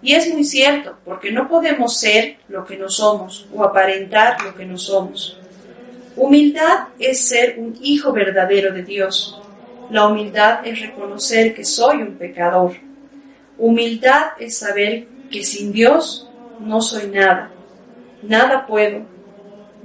Y 0.03 0.13
es 0.13 0.31
muy 0.33 0.43
cierto, 0.43 0.98
porque 1.05 1.31
no 1.31 1.48
podemos 1.48 1.98
ser 1.98 2.36
lo 2.50 2.65
que 2.65 2.75
no 2.75 2.89
somos 2.89 3.48
o 3.55 3.63
aparentar 3.63 4.41
lo 4.43 4.53
que 4.53 4.65
no 4.65 4.77
somos. 4.77 5.39
Humildad 6.17 6.89
es 7.00 7.25
ser 7.25 7.55
un 7.57 7.77
hijo 7.81 8.12
verdadero 8.12 8.74
de 8.74 8.83
Dios. 8.83 9.41
La 9.89 10.05
humildad 10.07 10.67
es 10.67 10.81
reconocer 10.81 11.55
que 11.55 11.63
soy 11.63 12.01
un 12.01 12.15
pecador. 12.15 12.74
Humildad 13.57 14.31
es 14.39 14.57
saber 14.57 15.07
que 15.31 15.41
sin 15.43 15.72
Dios 15.72 16.29
no 16.60 16.81
soy 16.81 17.07
nada. 17.07 17.51
Nada 18.22 18.67
puedo. 18.67 19.05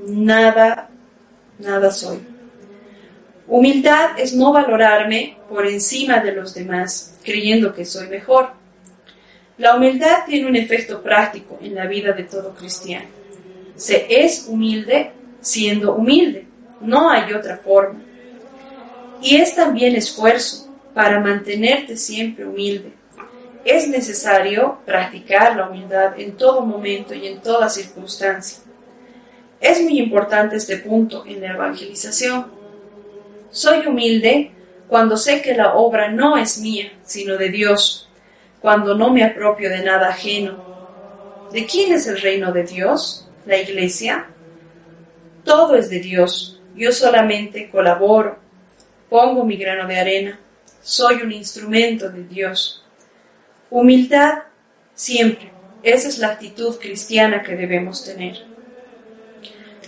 Nada, 0.04 0.90
nada 1.60 1.92
soy. 1.92 2.18
Humildad 3.46 4.18
es 4.18 4.34
no 4.34 4.52
valorarme 4.52 5.38
por 5.48 5.64
encima 5.64 6.18
de 6.18 6.32
los 6.32 6.54
demás, 6.54 7.18
creyendo 7.24 7.72
que 7.72 7.84
soy 7.84 8.08
mejor. 8.08 8.57
La 9.58 9.76
humildad 9.76 10.24
tiene 10.26 10.48
un 10.48 10.56
efecto 10.56 11.02
práctico 11.02 11.58
en 11.60 11.74
la 11.74 11.86
vida 11.86 12.12
de 12.12 12.24
todo 12.24 12.54
cristiano. 12.54 13.06
Se 13.76 14.06
es 14.24 14.46
humilde 14.48 15.12
siendo 15.40 15.94
humilde, 15.94 16.46
no 16.80 17.10
hay 17.10 17.32
otra 17.32 17.56
forma. 17.58 18.00
Y 19.20 19.36
es 19.36 19.54
también 19.54 19.96
esfuerzo 19.96 20.72
para 20.94 21.20
mantenerte 21.20 21.96
siempre 21.96 22.46
humilde. 22.46 22.92
Es 23.64 23.88
necesario 23.88 24.78
practicar 24.86 25.56
la 25.56 25.68
humildad 25.68 26.18
en 26.18 26.36
todo 26.36 26.64
momento 26.64 27.14
y 27.14 27.26
en 27.26 27.40
toda 27.40 27.68
circunstancia. 27.68 28.60
Es 29.60 29.82
muy 29.82 29.98
importante 29.98 30.56
este 30.56 30.78
punto 30.78 31.24
en 31.26 31.40
la 31.40 31.54
evangelización 31.54 32.58
soy 33.50 33.86
humilde 33.86 34.50
cuando 34.88 35.16
sé 35.16 35.42
que 35.42 35.54
la 35.54 35.74
obra 35.74 36.10
no 36.10 36.36
es 36.36 36.58
mía, 36.60 36.92
sino 37.04 37.36
de 37.36 37.48
Dios, 37.48 38.07
cuando 38.68 38.94
no 38.94 39.10
me 39.10 39.24
apropio 39.24 39.70
de 39.70 39.82
nada 39.82 40.10
ajeno. 40.10 40.58
¿De 41.50 41.64
quién 41.64 41.90
es 41.90 42.06
el 42.06 42.20
reino 42.20 42.52
de 42.52 42.64
Dios? 42.64 43.26
¿La 43.46 43.56
iglesia? 43.56 44.26
Todo 45.42 45.74
es 45.74 45.88
de 45.88 46.00
Dios. 46.00 46.60
Yo 46.76 46.92
solamente 46.92 47.70
colaboro, 47.70 48.38
pongo 49.08 49.42
mi 49.42 49.56
grano 49.56 49.88
de 49.88 49.98
arena, 49.98 50.40
soy 50.82 51.22
un 51.22 51.32
instrumento 51.32 52.10
de 52.10 52.24
Dios. 52.24 52.84
Humildad 53.70 54.40
siempre. 54.92 55.50
Esa 55.82 56.08
es 56.08 56.18
la 56.18 56.32
actitud 56.32 56.78
cristiana 56.78 57.42
que 57.42 57.56
debemos 57.56 58.04
tener. 58.04 58.36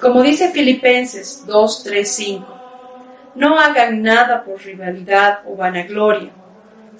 Como 0.01 0.23
dice 0.23 0.53
Filipenses 0.53 1.45
2, 1.47 1.85
3, 1.85 2.11
5, 2.11 2.61
no 3.35 3.59
hagan 3.59 4.01
nada 4.01 4.43
por 4.43 4.59
rivalidad 4.64 5.40
o 5.45 5.55
vanagloria. 5.55 6.39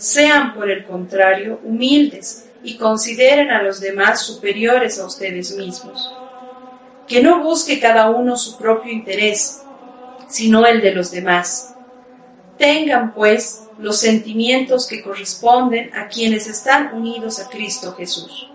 Sean, 0.01 0.55
por 0.55 0.71
el 0.71 0.87
contrario, 0.87 1.61
humildes 1.63 2.47
y 2.63 2.79
consideren 2.79 3.51
a 3.51 3.63
los 3.63 3.81
demás 3.81 4.23
superiores 4.23 4.99
a 4.99 5.05
ustedes 5.05 5.55
mismos. 5.55 6.11
Que 7.07 7.23
no 7.23 7.43
busque 7.43 7.79
cada 7.79 8.09
uno 8.09 8.35
su 8.39 8.57
propio 8.57 8.91
interés, 8.91 9.61
sino 10.27 10.65
el 10.65 10.81
de 10.81 10.95
los 10.95 11.11
demás. 11.11 11.75
Tengan, 12.57 13.13
pues, 13.13 13.65
los 13.79 13.99
sentimientos 13.99 14.87
que 14.89 15.03
corresponden 15.03 15.95
a 15.95 16.09
quienes 16.09 16.47
están 16.47 16.95
unidos 16.95 17.39
a 17.39 17.51
Cristo 17.51 17.93
Jesús. 17.93 18.51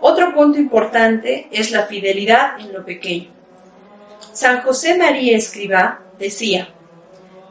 Otro 0.00 0.34
punto 0.34 0.58
importante 0.58 1.46
es 1.52 1.72
la 1.72 1.82
fidelidad 1.82 2.58
en 2.58 2.72
lo 2.72 2.86
pequeño. 2.86 3.28
San 4.32 4.62
José 4.62 4.96
María 4.96 5.36
Escribá 5.36 6.00
decía, 6.18 6.70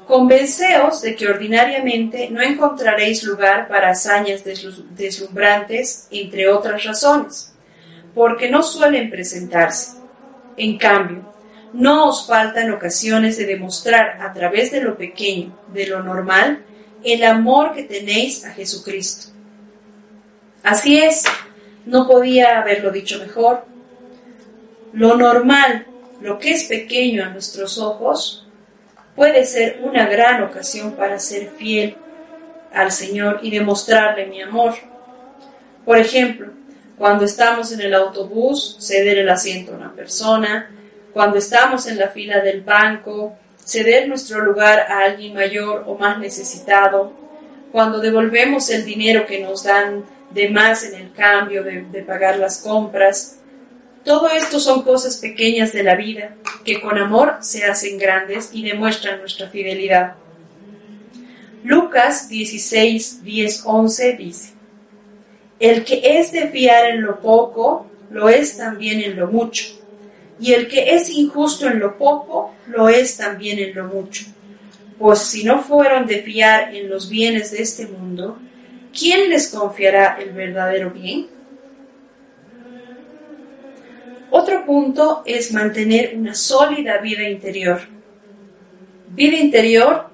Convenceos 0.08 1.02
de 1.02 1.16
que 1.16 1.28
ordinariamente 1.28 2.30
no 2.30 2.42
encontraréis 2.42 3.24
lugar 3.24 3.68
para 3.68 3.90
hazañas 3.90 4.44
deslumbrantes, 4.44 6.08
entre 6.12 6.48
otras 6.48 6.84
razones, 6.84 7.54
porque 8.14 8.50
no 8.50 8.62
suelen 8.62 9.10
presentarse. 9.10 9.98
En 10.58 10.78
cambio, 10.78 11.34
no 11.74 12.08
os 12.10 12.28
faltan 12.28 12.72
ocasiones 12.72 13.38
de 13.38 13.46
demostrar 13.46 14.22
a 14.22 14.32
través 14.32 14.72
de 14.72 14.82
lo 14.82 14.96
pequeño, 14.96 15.58
de 15.74 15.88
lo 15.88 16.04
normal, 16.04 16.64
el 17.04 17.24
amor 17.24 17.74
que 17.74 17.84
tenéis 17.84 18.46
a 18.46 18.52
Jesucristo. 18.52 19.32
Así 20.64 21.00
es, 21.00 21.24
no 21.86 22.08
podía 22.08 22.60
haberlo 22.60 22.92
dicho 22.92 23.20
mejor. 23.20 23.66
Lo 24.94 25.16
normal 25.16 25.88
lo 26.22 26.40
que 26.40 26.52
es 26.52 26.64
pequeño 26.64 27.24
a 27.24 27.30
nuestros 27.30 27.78
ojos 27.78 28.45
puede 29.16 29.46
ser 29.46 29.80
una 29.82 30.06
gran 30.08 30.44
ocasión 30.44 30.94
para 30.94 31.20
ser 31.20 31.50
fiel 31.58 31.96
al 32.74 32.92
Señor 32.92 33.40
y 33.42 33.52
demostrarle 33.52 34.26
mi 34.26 34.42
amor. 34.42 34.74
Por 35.86 35.98
ejemplo, 35.98 36.52
cuando 36.98 37.26
estamos 37.26 37.72
en 37.72 37.82
el 37.82 37.94
autobús, 37.94 38.78
ceder 38.80 39.18
el 39.18 39.30
asiento 39.30 39.74
a 39.74 39.78
una 39.78 39.94
persona, 39.94 40.70
cuando 41.14 41.38
estamos 41.38 41.88
en 41.88 41.98
la 41.98 42.10
fila 42.10 42.42
del 42.42 42.62
banco, 42.62 43.36
ceder 43.64 44.08
nuestro 44.08 44.42
lugar 44.42 44.80
a 44.80 45.06
alguien 45.06 45.34
mayor 45.34 45.84
o 45.88 45.98
más 45.98 46.20
necesitado, 46.20 47.14
cuando 47.72 48.00
devolvemos 48.00 48.70
el 48.70 48.86
dinero 48.86 49.26
que 49.26 49.40
nos 49.40 49.64
dan 49.64 50.04
de 50.32 50.50
más 50.50 50.84
en 50.84 50.96
el 50.96 51.14
cambio 51.14 51.64
de, 51.64 51.84
de 51.84 52.04
pagar 52.04 52.38
las 52.38 52.60
compras, 52.60 53.40
todo 54.06 54.30
esto 54.30 54.60
son 54.60 54.84
cosas 54.84 55.18
pequeñas 55.18 55.74
de 55.74 55.84
la 55.84 55.96
vida 55.96 56.36
que 56.64 56.80
con 56.80 56.98
amor 57.00 57.38
se 57.42 57.66
hacen 57.66 57.98
grandes 57.98 58.52
y 58.54 58.64
demuestran 58.64 59.20
nuestra 59.20 59.50
fidelidad. 59.50 60.14
Lucas 61.64 62.30
16, 62.30 63.24
10, 63.24 63.64
11 63.66 64.14
dice, 64.14 64.54
El 65.60 65.84
que 65.84 66.20
es 66.20 66.32
de 66.32 66.48
fiar 66.50 66.92
en 66.92 67.02
lo 67.02 67.20
poco, 67.20 67.88
lo 68.12 68.30
es 68.30 68.58
también 68.58 69.02
en 69.02 69.18
lo 69.18 69.28
mucho, 69.28 69.66
y 70.40 70.54
el 70.54 70.68
que 70.68 70.94
es 70.94 71.10
injusto 71.10 71.68
en 71.68 71.80
lo 71.80 71.98
poco, 71.98 72.54
lo 72.68 72.88
es 72.88 73.18
también 73.18 73.58
en 73.58 73.74
lo 73.74 73.86
mucho. 73.86 74.26
Pues 75.00 75.20
si 75.20 75.44
no 75.44 75.64
fueron 75.64 76.06
de 76.06 76.22
fiar 76.22 76.76
en 76.76 76.90
los 76.90 77.10
bienes 77.10 77.52
de 77.52 77.64
este 77.64 77.88
mundo, 77.88 78.38
¿quién 78.98 79.32
les 79.32 79.50
confiará 79.50 80.18
el 80.22 80.30
verdadero 80.30 80.92
bien? 80.92 81.35
Otro 84.38 84.66
punto 84.66 85.24
es 85.26 85.54
mantener 85.54 86.14
una 86.18 86.36
sólida 86.36 86.98
vida 86.98 87.24
interior. 87.24 87.80
Vida 89.12 89.38
interior 89.38 90.10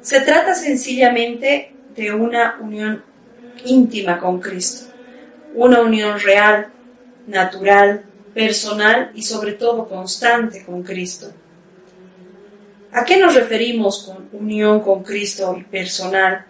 se 0.00 0.20
trata 0.20 0.54
sencillamente 0.54 1.74
de 1.96 2.12
una 2.12 2.58
unión 2.60 3.02
íntima 3.64 4.20
con 4.20 4.38
Cristo, 4.38 4.92
una 5.56 5.80
unión 5.80 6.20
real, 6.20 6.68
natural, 7.26 8.04
personal 8.32 9.10
y 9.16 9.22
sobre 9.22 9.54
todo 9.54 9.88
constante 9.88 10.64
con 10.64 10.84
Cristo. 10.84 11.32
¿A 12.92 13.04
qué 13.04 13.16
nos 13.16 13.34
referimos 13.34 14.04
con 14.04 14.28
unión 14.40 14.78
con 14.78 15.02
Cristo 15.02 15.56
y 15.58 15.64
personal? 15.64 16.46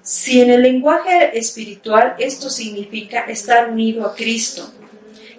Si 0.00 0.40
en 0.40 0.50
el 0.50 0.62
lenguaje 0.62 1.36
espiritual 1.36 2.14
esto 2.20 2.48
significa 2.48 3.22
estar 3.22 3.68
unido 3.68 4.06
a 4.06 4.14
Cristo, 4.14 4.72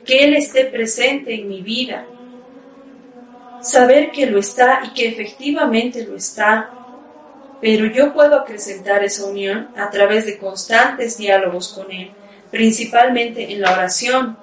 que 0.05 0.23
Él 0.23 0.35
esté 0.35 0.65
presente 0.65 1.33
en 1.33 1.49
mi 1.49 1.61
vida, 1.61 2.05
saber 3.61 4.11
que 4.11 4.27
lo 4.27 4.39
está 4.39 4.81
y 4.85 4.93
que 4.93 5.07
efectivamente 5.07 6.05
lo 6.05 6.15
está, 6.15 6.69
pero 7.59 7.87
yo 7.87 8.13
puedo 8.13 8.35
acrecentar 8.35 9.03
esa 9.03 9.25
unión 9.25 9.69
a 9.75 9.89
través 9.89 10.25
de 10.27 10.37
constantes 10.37 11.17
diálogos 11.17 11.73
con 11.73 11.91
Él, 11.91 12.11
principalmente 12.51 13.51
en 13.51 13.61
la 13.61 13.71
oración, 13.71 14.37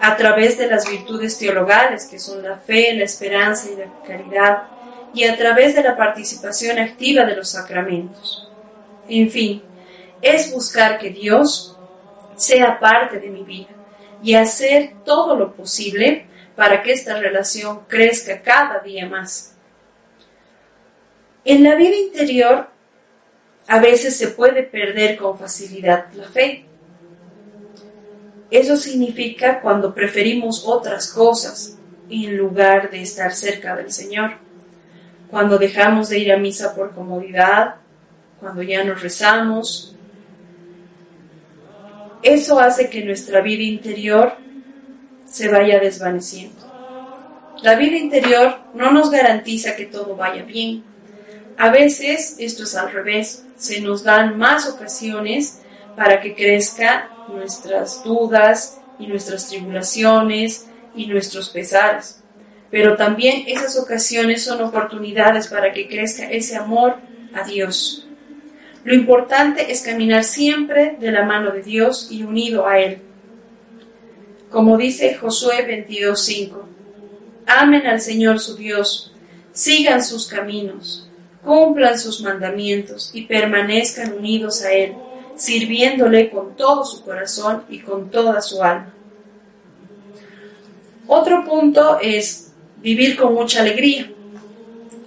a 0.00 0.16
través 0.16 0.58
de 0.58 0.66
las 0.66 0.88
virtudes 0.90 1.38
teologales, 1.38 2.06
que 2.06 2.18
son 2.18 2.42
la 2.42 2.56
fe, 2.56 2.92
la 2.94 3.04
esperanza 3.04 3.70
y 3.70 3.76
la 3.76 3.86
caridad, 4.06 4.64
y 5.14 5.24
a 5.24 5.36
través 5.36 5.74
de 5.74 5.82
la 5.82 5.96
participación 5.96 6.78
activa 6.78 7.24
de 7.24 7.36
los 7.36 7.50
sacramentos. 7.50 8.50
En 9.08 9.30
fin, 9.30 9.62
es 10.20 10.52
buscar 10.52 10.98
que 10.98 11.10
Dios 11.10 11.78
sea 12.36 12.78
parte 12.80 13.18
de 13.18 13.28
mi 13.28 13.42
vida 13.42 13.81
y 14.22 14.34
hacer 14.34 14.94
todo 15.04 15.36
lo 15.36 15.52
posible 15.54 16.26
para 16.56 16.82
que 16.82 16.92
esta 16.92 17.18
relación 17.18 17.80
crezca 17.88 18.42
cada 18.42 18.80
día 18.80 19.06
más. 19.06 19.54
En 21.44 21.64
la 21.64 21.74
vida 21.74 21.96
interior 21.96 22.68
a 23.66 23.80
veces 23.80 24.16
se 24.16 24.28
puede 24.28 24.62
perder 24.62 25.16
con 25.16 25.38
facilidad 25.38 26.12
la 26.14 26.28
fe. 26.28 26.66
Eso 28.50 28.76
significa 28.76 29.60
cuando 29.60 29.94
preferimos 29.94 30.64
otras 30.66 31.10
cosas 31.10 31.78
en 32.10 32.36
lugar 32.36 32.90
de 32.90 33.02
estar 33.02 33.32
cerca 33.32 33.74
del 33.74 33.90
Señor. 33.90 34.32
Cuando 35.30 35.58
dejamos 35.58 36.10
de 36.10 36.18
ir 36.18 36.32
a 36.32 36.36
misa 36.36 36.74
por 36.74 36.94
comodidad, 36.94 37.76
cuando 38.38 38.62
ya 38.62 38.84
nos 38.84 39.00
rezamos. 39.00 39.91
Eso 42.22 42.60
hace 42.60 42.88
que 42.88 43.04
nuestra 43.04 43.40
vida 43.40 43.62
interior 43.62 44.36
se 45.26 45.48
vaya 45.48 45.80
desvaneciendo. 45.80 46.72
La 47.62 47.76
vida 47.76 47.96
interior 47.96 48.58
no 48.74 48.92
nos 48.92 49.10
garantiza 49.10 49.76
que 49.76 49.86
todo 49.86 50.16
vaya 50.16 50.42
bien. 50.42 50.84
A 51.56 51.70
veces 51.70 52.36
esto 52.38 52.64
es 52.64 52.74
al 52.74 52.92
revés. 52.92 53.44
Se 53.56 53.80
nos 53.80 54.02
dan 54.02 54.36
más 54.38 54.68
ocasiones 54.68 55.60
para 55.96 56.20
que 56.20 56.34
crezcan 56.34 57.04
nuestras 57.28 58.02
dudas 58.04 58.80
y 58.98 59.06
nuestras 59.06 59.48
tribulaciones 59.48 60.66
y 60.94 61.06
nuestros 61.06 61.50
pesares. 61.50 62.22
Pero 62.70 62.96
también 62.96 63.44
esas 63.46 63.78
ocasiones 63.78 64.42
son 64.42 64.60
oportunidades 64.62 65.48
para 65.48 65.72
que 65.72 65.88
crezca 65.88 66.30
ese 66.30 66.56
amor 66.56 66.96
a 67.34 67.44
Dios. 67.44 68.08
Lo 68.84 68.94
importante 68.94 69.70
es 69.70 69.82
caminar 69.82 70.24
siempre 70.24 70.96
de 70.98 71.12
la 71.12 71.24
mano 71.24 71.52
de 71.52 71.62
Dios 71.62 72.08
y 72.10 72.24
unido 72.24 72.66
a 72.66 72.80
Él. 72.80 72.98
Como 74.50 74.76
dice 74.76 75.14
Josué 75.14 75.64
22:5, 75.66 76.66
amen 77.46 77.86
al 77.86 78.00
Señor 78.00 78.40
su 78.40 78.56
Dios, 78.56 79.14
sigan 79.52 80.04
sus 80.04 80.26
caminos, 80.26 81.08
cumplan 81.44 81.98
sus 81.98 82.22
mandamientos 82.22 83.10
y 83.14 83.22
permanezcan 83.22 84.14
unidos 84.14 84.62
a 84.62 84.72
Él, 84.72 84.94
sirviéndole 85.36 86.30
con 86.30 86.56
todo 86.56 86.84
su 86.84 87.04
corazón 87.04 87.62
y 87.70 87.78
con 87.78 88.10
toda 88.10 88.42
su 88.42 88.62
alma. 88.62 88.92
Otro 91.06 91.44
punto 91.44 91.98
es 92.00 92.52
vivir 92.82 93.16
con 93.16 93.34
mucha 93.34 93.60
alegría. 93.60 94.10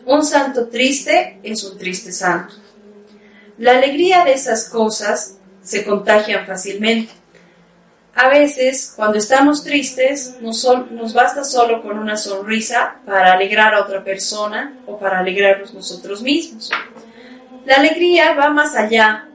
Un 0.06 0.24
santo 0.24 0.68
triste 0.68 1.40
es 1.44 1.64
un 1.64 1.78
triste 1.78 2.12
santo. 2.12 2.56
La 3.58 3.78
alegría 3.78 4.26
de 4.26 4.34
esas 4.34 4.70
cosas 4.70 5.38
se 5.62 5.86
contagian 5.86 6.46
fácilmente. 6.46 7.12
A 8.14 8.30
veces, 8.30 8.94
cuando 8.96 9.18
estamos 9.18 9.64
tristes, 9.64 10.36
nos, 10.40 10.66
nos, 10.92 11.14
basta 11.14 11.44
solo 11.44 11.82
con 11.82 12.00
una 12.00 12.16
sonrisa 12.16 12.98
para 13.06 13.34
alegrar 13.34 13.74
a 13.74 13.82
otra 13.82 14.04
persona 14.04 14.80
o 14.86 14.98
para 14.98 15.20
alegrarnos 15.20 15.74
nosotros 15.74 16.22
mismos. 16.22 16.72
La 17.66 17.76
alegría 17.76 18.34
va 18.34 18.50
más 18.52 18.76
allá 18.76 19.28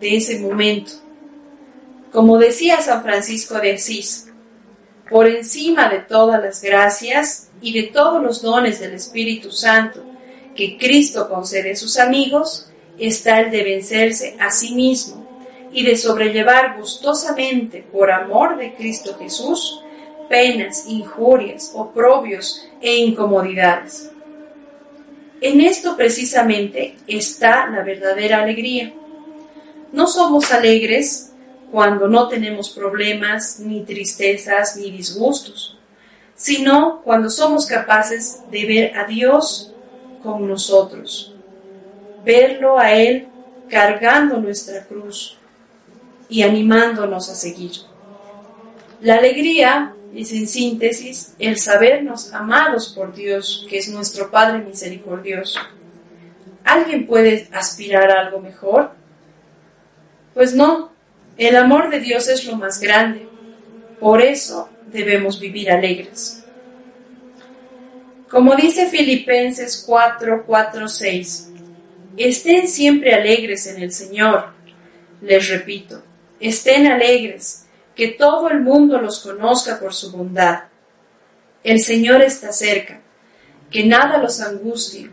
de 0.00 0.16
ese 0.16 0.38
momento. 0.38 0.92
Como 2.10 2.38
decía 2.38 2.80
San 2.80 3.02
Francisco 3.02 3.58
de 3.58 3.74
Asís, 3.74 4.28
por 5.10 5.28
encima 5.28 5.90
de 5.90 5.98
todas 5.98 6.42
las 6.42 6.62
gracias 6.62 7.50
y 7.60 7.74
de 7.74 7.88
todos 7.88 8.22
los 8.22 8.40
dones 8.40 8.80
del 8.80 8.94
Espíritu 8.94 9.50
Santo 9.52 10.02
que 10.54 10.78
Cristo 10.78 11.28
concede 11.28 11.72
a 11.72 11.76
sus 11.76 11.98
amigos, 11.98 12.71
está 12.98 13.40
el 13.40 13.50
de 13.50 13.64
vencerse 13.64 14.36
a 14.38 14.50
sí 14.50 14.74
mismo 14.74 15.26
y 15.72 15.84
de 15.84 15.96
sobrellevar 15.96 16.76
gustosamente 16.78 17.84
por 17.90 18.10
amor 18.10 18.56
de 18.56 18.74
Cristo 18.74 19.16
Jesús 19.18 19.82
penas, 20.28 20.86
injurias, 20.86 21.72
oprobios 21.74 22.66
e 22.80 22.96
incomodidades. 22.96 24.10
En 25.42 25.60
esto 25.60 25.94
precisamente 25.94 26.96
está 27.06 27.68
la 27.68 27.82
verdadera 27.82 28.42
alegría. 28.42 28.94
No 29.92 30.06
somos 30.06 30.50
alegres 30.50 31.32
cuando 31.70 32.08
no 32.08 32.28
tenemos 32.28 32.70
problemas, 32.70 33.60
ni 33.60 33.82
tristezas, 33.82 34.76
ni 34.76 34.90
disgustos, 34.90 35.78
sino 36.34 37.02
cuando 37.02 37.28
somos 37.28 37.66
capaces 37.66 38.42
de 38.50 38.64
ver 38.64 38.96
a 38.96 39.04
Dios 39.04 39.74
con 40.22 40.48
nosotros, 40.48 41.31
verlo 42.24 42.78
a 42.78 42.92
Él 42.92 43.28
cargando 43.68 44.38
nuestra 44.38 44.84
cruz, 44.84 45.38
y 46.32 46.42
animándonos 46.42 47.28
a 47.28 47.34
seguir. 47.34 47.72
La 49.02 49.16
alegría 49.16 49.94
es 50.14 50.32
en 50.32 50.48
síntesis 50.48 51.34
el 51.38 51.58
sabernos 51.58 52.32
amados 52.32 52.94
por 52.96 53.14
Dios, 53.14 53.66
que 53.68 53.78
es 53.78 53.88
nuestro 53.88 54.30
Padre 54.30 54.64
misericordioso. 54.64 55.60
¿Alguien 56.64 57.06
puede 57.06 57.48
aspirar 57.52 58.10
a 58.10 58.20
algo 58.20 58.40
mejor? 58.40 58.92
Pues 60.32 60.54
no, 60.54 60.90
el 61.36 61.54
amor 61.54 61.90
de 61.90 62.00
Dios 62.00 62.28
es 62.28 62.46
lo 62.46 62.56
más 62.56 62.80
grande. 62.80 63.28
Por 64.00 64.22
eso 64.22 64.70
debemos 64.86 65.38
vivir 65.38 65.70
alegres. 65.70 66.44
Como 68.30 68.56
dice 68.56 68.86
Filipenses 68.86 69.84
4, 69.86 70.44
4, 70.46 70.88
6, 70.88 71.51
estén 72.16 72.68
siempre 72.68 73.14
alegres 73.14 73.66
en 73.66 73.82
el 73.82 73.92
Señor. 73.92 74.52
Les 75.20 75.48
repito, 75.48 76.02
Estén 76.42 76.88
alegres, 76.88 77.66
que 77.94 78.08
todo 78.08 78.50
el 78.50 78.62
mundo 78.62 79.00
los 79.00 79.20
conozca 79.20 79.78
por 79.78 79.94
su 79.94 80.10
bondad. 80.10 80.64
El 81.62 81.78
Señor 81.78 82.20
está 82.20 82.52
cerca, 82.52 83.00
que 83.70 83.84
nada 83.84 84.18
los 84.18 84.40
angustie. 84.40 85.08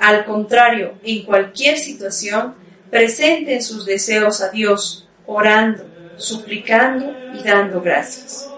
Al 0.00 0.24
contrario, 0.24 0.94
en 1.04 1.22
cualquier 1.22 1.78
situación, 1.78 2.56
presenten 2.90 3.62
sus 3.62 3.86
deseos 3.86 4.40
a 4.40 4.48
Dios, 4.48 5.08
orando, 5.26 5.84
suplicando 6.16 7.14
y 7.38 7.44
dando 7.44 7.80
gracias. 7.80 8.50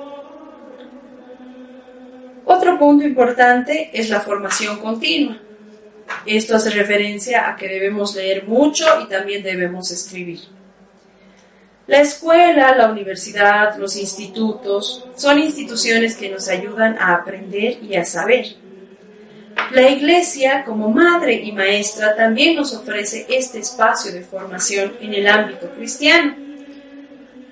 Otro 2.46 2.78
punto 2.78 3.04
importante 3.04 3.90
es 3.92 4.08
la 4.08 4.22
formación 4.22 4.78
continua. 4.78 5.38
Esto 6.24 6.56
hace 6.56 6.70
referencia 6.70 7.48
a 7.48 7.56
que 7.56 7.68
debemos 7.68 8.14
leer 8.14 8.44
mucho 8.44 8.84
y 9.02 9.08
también 9.08 9.42
debemos 9.42 9.90
escribir. 9.90 10.40
La 11.86 12.00
escuela, 12.00 12.74
la 12.74 12.90
universidad, 12.90 13.76
los 13.76 13.96
institutos 13.96 15.06
son 15.14 15.38
instituciones 15.38 16.16
que 16.16 16.28
nos 16.28 16.48
ayudan 16.48 16.98
a 16.98 17.14
aprender 17.14 17.78
y 17.80 17.94
a 17.94 18.04
saber. 18.04 18.56
La 19.70 19.88
Iglesia, 19.88 20.64
como 20.64 20.90
madre 20.90 21.34
y 21.34 21.52
maestra, 21.52 22.16
también 22.16 22.56
nos 22.56 22.74
ofrece 22.74 23.26
este 23.28 23.60
espacio 23.60 24.12
de 24.12 24.22
formación 24.22 24.96
en 25.00 25.14
el 25.14 25.28
ámbito 25.28 25.70
cristiano. 25.70 26.36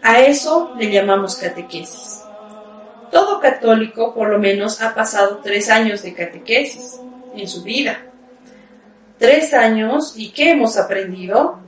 A 0.02 0.20
eso 0.20 0.74
le 0.78 0.90
llamamos 0.90 1.36
catequesis. 1.36 2.20
Todo 3.12 3.40
católico, 3.40 4.14
por 4.14 4.28
lo 4.28 4.38
menos, 4.38 4.82
ha 4.82 4.94
pasado 4.94 5.40
tres 5.44 5.70
años 5.70 6.02
de 6.02 6.12
catequesis 6.12 6.98
en 7.36 7.48
su 7.48 7.62
vida. 7.62 8.13
Tres 9.24 9.54
años, 9.54 10.12
¿y 10.18 10.32
qué 10.32 10.50
hemos 10.50 10.76
aprendido? 10.76 11.58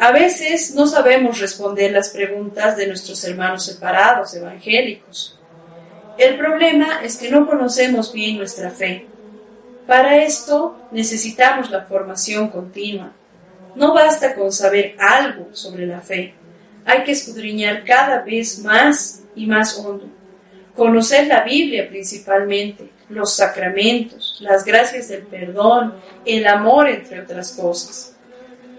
A 0.00 0.10
veces 0.10 0.74
no 0.74 0.88
sabemos 0.88 1.38
responder 1.38 1.92
las 1.92 2.08
preguntas 2.08 2.76
de 2.76 2.88
nuestros 2.88 3.22
hermanos 3.22 3.64
separados 3.64 4.34
evangélicos. 4.34 5.38
El 6.18 6.36
problema 6.36 7.00
es 7.04 7.16
que 7.16 7.30
no 7.30 7.46
conocemos 7.46 8.12
bien 8.12 8.38
nuestra 8.38 8.70
fe. 8.70 9.06
Para 9.86 10.16
esto 10.24 10.76
necesitamos 10.90 11.70
la 11.70 11.82
formación 11.82 12.48
continua. 12.48 13.12
No 13.76 13.94
basta 13.94 14.34
con 14.34 14.50
saber 14.50 14.96
algo 14.98 15.50
sobre 15.52 15.86
la 15.86 16.00
fe. 16.00 16.34
Hay 16.84 17.04
que 17.04 17.12
escudriñar 17.12 17.84
cada 17.84 18.20
vez 18.22 18.58
más 18.58 19.22
y 19.36 19.46
más 19.46 19.78
hondo. 19.78 20.08
Conocer 20.74 21.28
la 21.28 21.44
Biblia 21.44 21.88
principalmente, 21.88 22.90
los 23.08 23.34
sacramentos, 23.34 24.38
las 24.40 24.64
gracias 24.64 25.08
del 25.08 25.22
perdón, 25.22 25.94
el 26.24 26.46
amor, 26.46 26.88
entre 26.88 27.20
otras 27.20 27.52
cosas. 27.52 28.14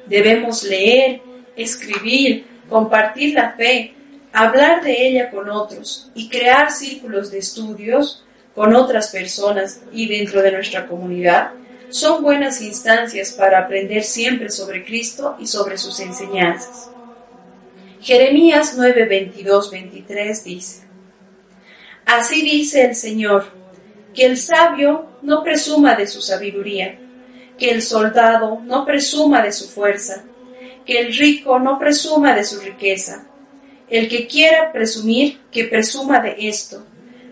Debemos 0.07 0.63
leer, 0.63 1.21
escribir, 1.55 2.45
compartir 2.69 3.33
la 3.33 3.53
fe, 3.53 3.93
hablar 4.31 4.83
de 4.83 5.07
ella 5.07 5.29
con 5.29 5.49
otros 5.49 6.12
y 6.15 6.29
crear 6.29 6.71
círculos 6.71 7.31
de 7.31 7.39
estudios 7.39 8.25
con 8.55 8.75
otras 8.75 9.09
personas 9.09 9.81
y 9.91 10.07
dentro 10.07 10.41
de 10.41 10.51
nuestra 10.51 10.88
comunidad 10.88 11.51
son 11.89 12.23
buenas 12.23 12.59
instancias 12.62 13.33
para 13.33 13.59
aprender 13.59 14.03
siempre 14.03 14.49
sobre 14.49 14.83
Cristo 14.83 15.36
y 15.39 15.45
sobre 15.45 15.77
sus 15.77 15.99
enseñanzas. 15.99 16.89
Jeremías 18.01 18.73
9, 18.75 19.05
23 19.05 20.43
dice, 20.43 20.83
Así 22.05 22.41
dice 22.41 22.86
el 22.86 22.95
Señor, 22.95 23.45
que 24.13 24.26
el 24.26 24.38
sabio 24.38 25.06
no 25.21 25.43
presuma 25.43 25.95
de 25.95 26.08
su 26.08 26.21
sabiduría, 26.21 26.99
que 27.58 27.71
el 27.71 27.82
soldado 27.82 28.60
no 28.63 28.86
presuma 28.86 29.41
de 29.41 29.52
su 29.52 29.67
fuerza, 29.67 30.23
que 30.86 30.99
el 30.99 31.15
rico 31.15 31.60
no 31.60 31.80
presuma 31.80 32.36
de 32.36 32.43
su 32.43 32.60
riqueza. 32.60 33.26
El 33.89 34.08
que 34.08 34.28
quiera 34.28 34.71
presumir, 34.71 35.39
que 35.52 35.65
presuma 35.65 36.19
de 36.19 36.36
esto, 36.47 36.84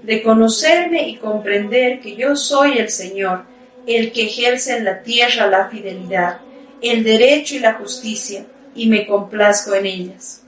de 0.04 0.22
conocerme 0.22 1.08
y 1.10 1.18
comprender 1.18 2.00
que 2.00 2.16
yo 2.16 2.36
soy 2.36 2.78
el 2.78 2.90
Señor, 2.90 3.46
el 3.88 4.12
que 4.12 4.24
ejerce 4.24 4.78
en 4.78 4.86
la 4.86 5.02
tierra 5.02 5.48
la 5.48 5.70
fidelidad, 5.70 6.40
el 6.82 7.04
derecho 7.04 7.56
y 7.56 7.60
la 7.60 7.74
justicia, 7.74 8.46
y 8.76 8.88
me 8.88 9.06
complazco 9.06 9.76
en 9.76 9.86
ellas. 9.86 10.44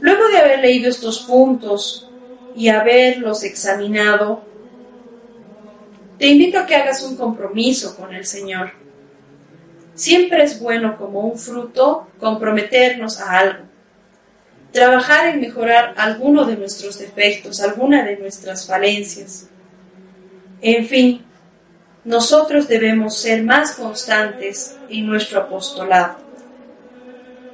Luego 0.00 0.28
de 0.28 0.38
haber 0.38 0.60
leído 0.60 0.90
estos 0.90 1.20
puntos 1.20 2.05
y 2.56 2.70
haberlos 2.70 3.44
examinado, 3.44 4.42
te 6.18 6.28
invito 6.28 6.58
a 6.58 6.66
que 6.66 6.74
hagas 6.74 7.02
un 7.02 7.16
compromiso 7.16 7.94
con 7.94 8.14
el 8.14 8.24
Señor. 8.24 8.72
Siempre 9.94 10.42
es 10.42 10.58
bueno 10.58 10.96
como 10.96 11.20
un 11.20 11.38
fruto 11.38 12.08
comprometernos 12.18 13.20
a 13.20 13.38
algo, 13.38 13.64
trabajar 14.72 15.28
en 15.28 15.40
mejorar 15.40 15.94
alguno 15.98 16.46
de 16.46 16.56
nuestros 16.56 16.98
defectos, 16.98 17.60
alguna 17.60 18.02
de 18.04 18.16
nuestras 18.16 18.66
falencias. 18.66 19.48
En 20.62 20.86
fin, 20.86 21.22
nosotros 22.04 22.68
debemos 22.68 23.18
ser 23.18 23.42
más 23.42 23.72
constantes 23.72 24.76
en 24.88 25.06
nuestro 25.06 25.40
apostolado, 25.40 26.16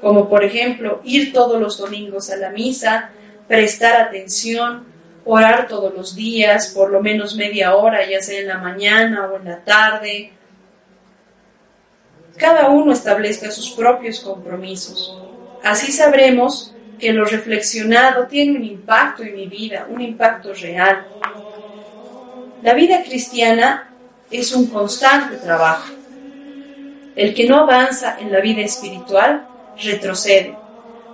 como 0.01 0.29
por 0.29 0.45
ejemplo 0.45 1.01
ir 1.05 1.33
todos 1.33 1.61
los 1.61 1.79
domingos 1.79 2.31
a 2.31 2.37
la 2.37 2.51
misa, 2.51 3.11
prestar 3.49 4.01
atención, 4.01 4.92
orar 5.25 5.69
todos 5.69 5.95
los 5.95 6.15
días, 6.15 6.69
por 6.69 6.91
lo 6.91 7.01
menos 7.01 7.37
media 7.37 7.77
hora, 7.77 8.09
ya 8.09 8.21
sea 8.21 8.41
en 8.41 8.49
la 8.49 8.59
mañana 8.59 9.29
o 9.29 9.37
en 9.37 9.45
la 9.45 9.59
tarde. 9.59 10.33
Cada 12.37 12.69
uno 12.71 12.93
establezca 12.93 13.51
sus 13.51 13.71
propios 13.71 14.21
compromisos. 14.21 15.17
Así 15.63 15.93
sabremos 15.93 16.75
que 16.99 17.13
lo 17.13 17.25
reflexionado 17.25 18.27
tiene 18.27 18.59
un 18.59 18.65
impacto 18.65 19.23
en 19.23 19.35
mi 19.35 19.47
vida, 19.47 19.87
un 19.89 20.01
impacto 20.01 20.53
real. 20.55 21.07
La 22.63 22.75
vida 22.75 23.03
cristiana 23.03 23.93
es 24.31 24.53
un 24.53 24.67
constante 24.67 25.37
trabajo. 25.37 25.93
El 27.15 27.35
que 27.35 27.47
no 27.47 27.59
avanza 27.59 28.17
en 28.19 28.33
la 28.33 28.41
vida 28.41 28.63
espiritual 28.63 29.47
retrocede, 29.83 30.57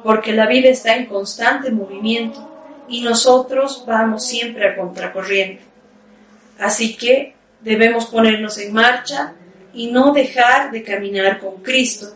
porque 0.05 0.33
la 0.33 0.47
vida 0.47 0.69
está 0.69 0.95
en 0.95 1.07
constante 1.07 1.71
movimiento 1.71 2.48
y 2.89 3.03
nosotros 3.03 3.85
vamos 3.87 4.27
siempre 4.27 4.69
a 4.69 4.77
contracorriente. 4.77 5.63
Así 6.59 6.97
que 6.97 7.35
debemos 7.61 8.07
ponernos 8.07 8.59
en 8.59 8.73
marcha 8.73 9.35
y 9.73 9.89
no 9.89 10.13
dejar 10.13 10.71
de 10.71 10.83
caminar 10.83 11.39
con 11.39 11.63
Cristo, 11.63 12.15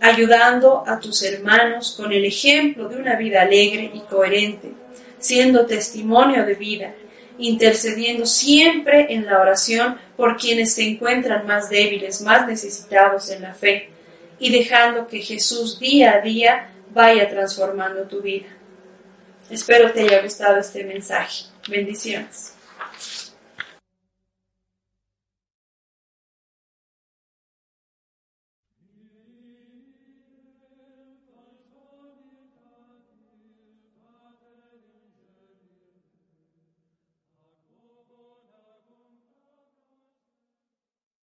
ayudando 0.00 0.84
a 0.86 0.98
tus 0.98 1.22
hermanos 1.22 1.94
con 1.96 2.12
el 2.12 2.24
ejemplo 2.24 2.88
de 2.88 2.96
una 2.96 3.16
vida 3.16 3.42
alegre 3.42 3.90
y 3.94 4.00
coherente, 4.00 4.72
siendo 5.18 5.66
testimonio 5.66 6.44
de 6.44 6.54
vida, 6.54 6.94
intercediendo 7.38 8.26
siempre 8.26 9.06
en 9.10 9.26
la 9.26 9.40
oración 9.40 9.96
por 10.16 10.36
quienes 10.36 10.74
se 10.74 10.84
encuentran 10.84 11.46
más 11.46 11.70
débiles, 11.70 12.20
más 12.20 12.46
necesitados 12.46 13.30
en 13.30 13.42
la 13.42 13.54
fe, 13.54 13.90
y 14.38 14.50
dejando 14.50 15.06
que 15.06 15.20
Jesús 15.20 15.78
día 15.78 16.14
a 16.14 16.20
día 16.20 16.68
vaya 16.92 17.28
transformando 17.28 18.02
tu 18.02 18.20
vida. 18.20 18.46
Espero 19.52 19.92
te 19.92 20.00
haya 20.00 20.22
gustado 20.22 20.58
este 20.58 20.82
mensaje. 20.82 21.44
Bendiciones. 21.68 22.51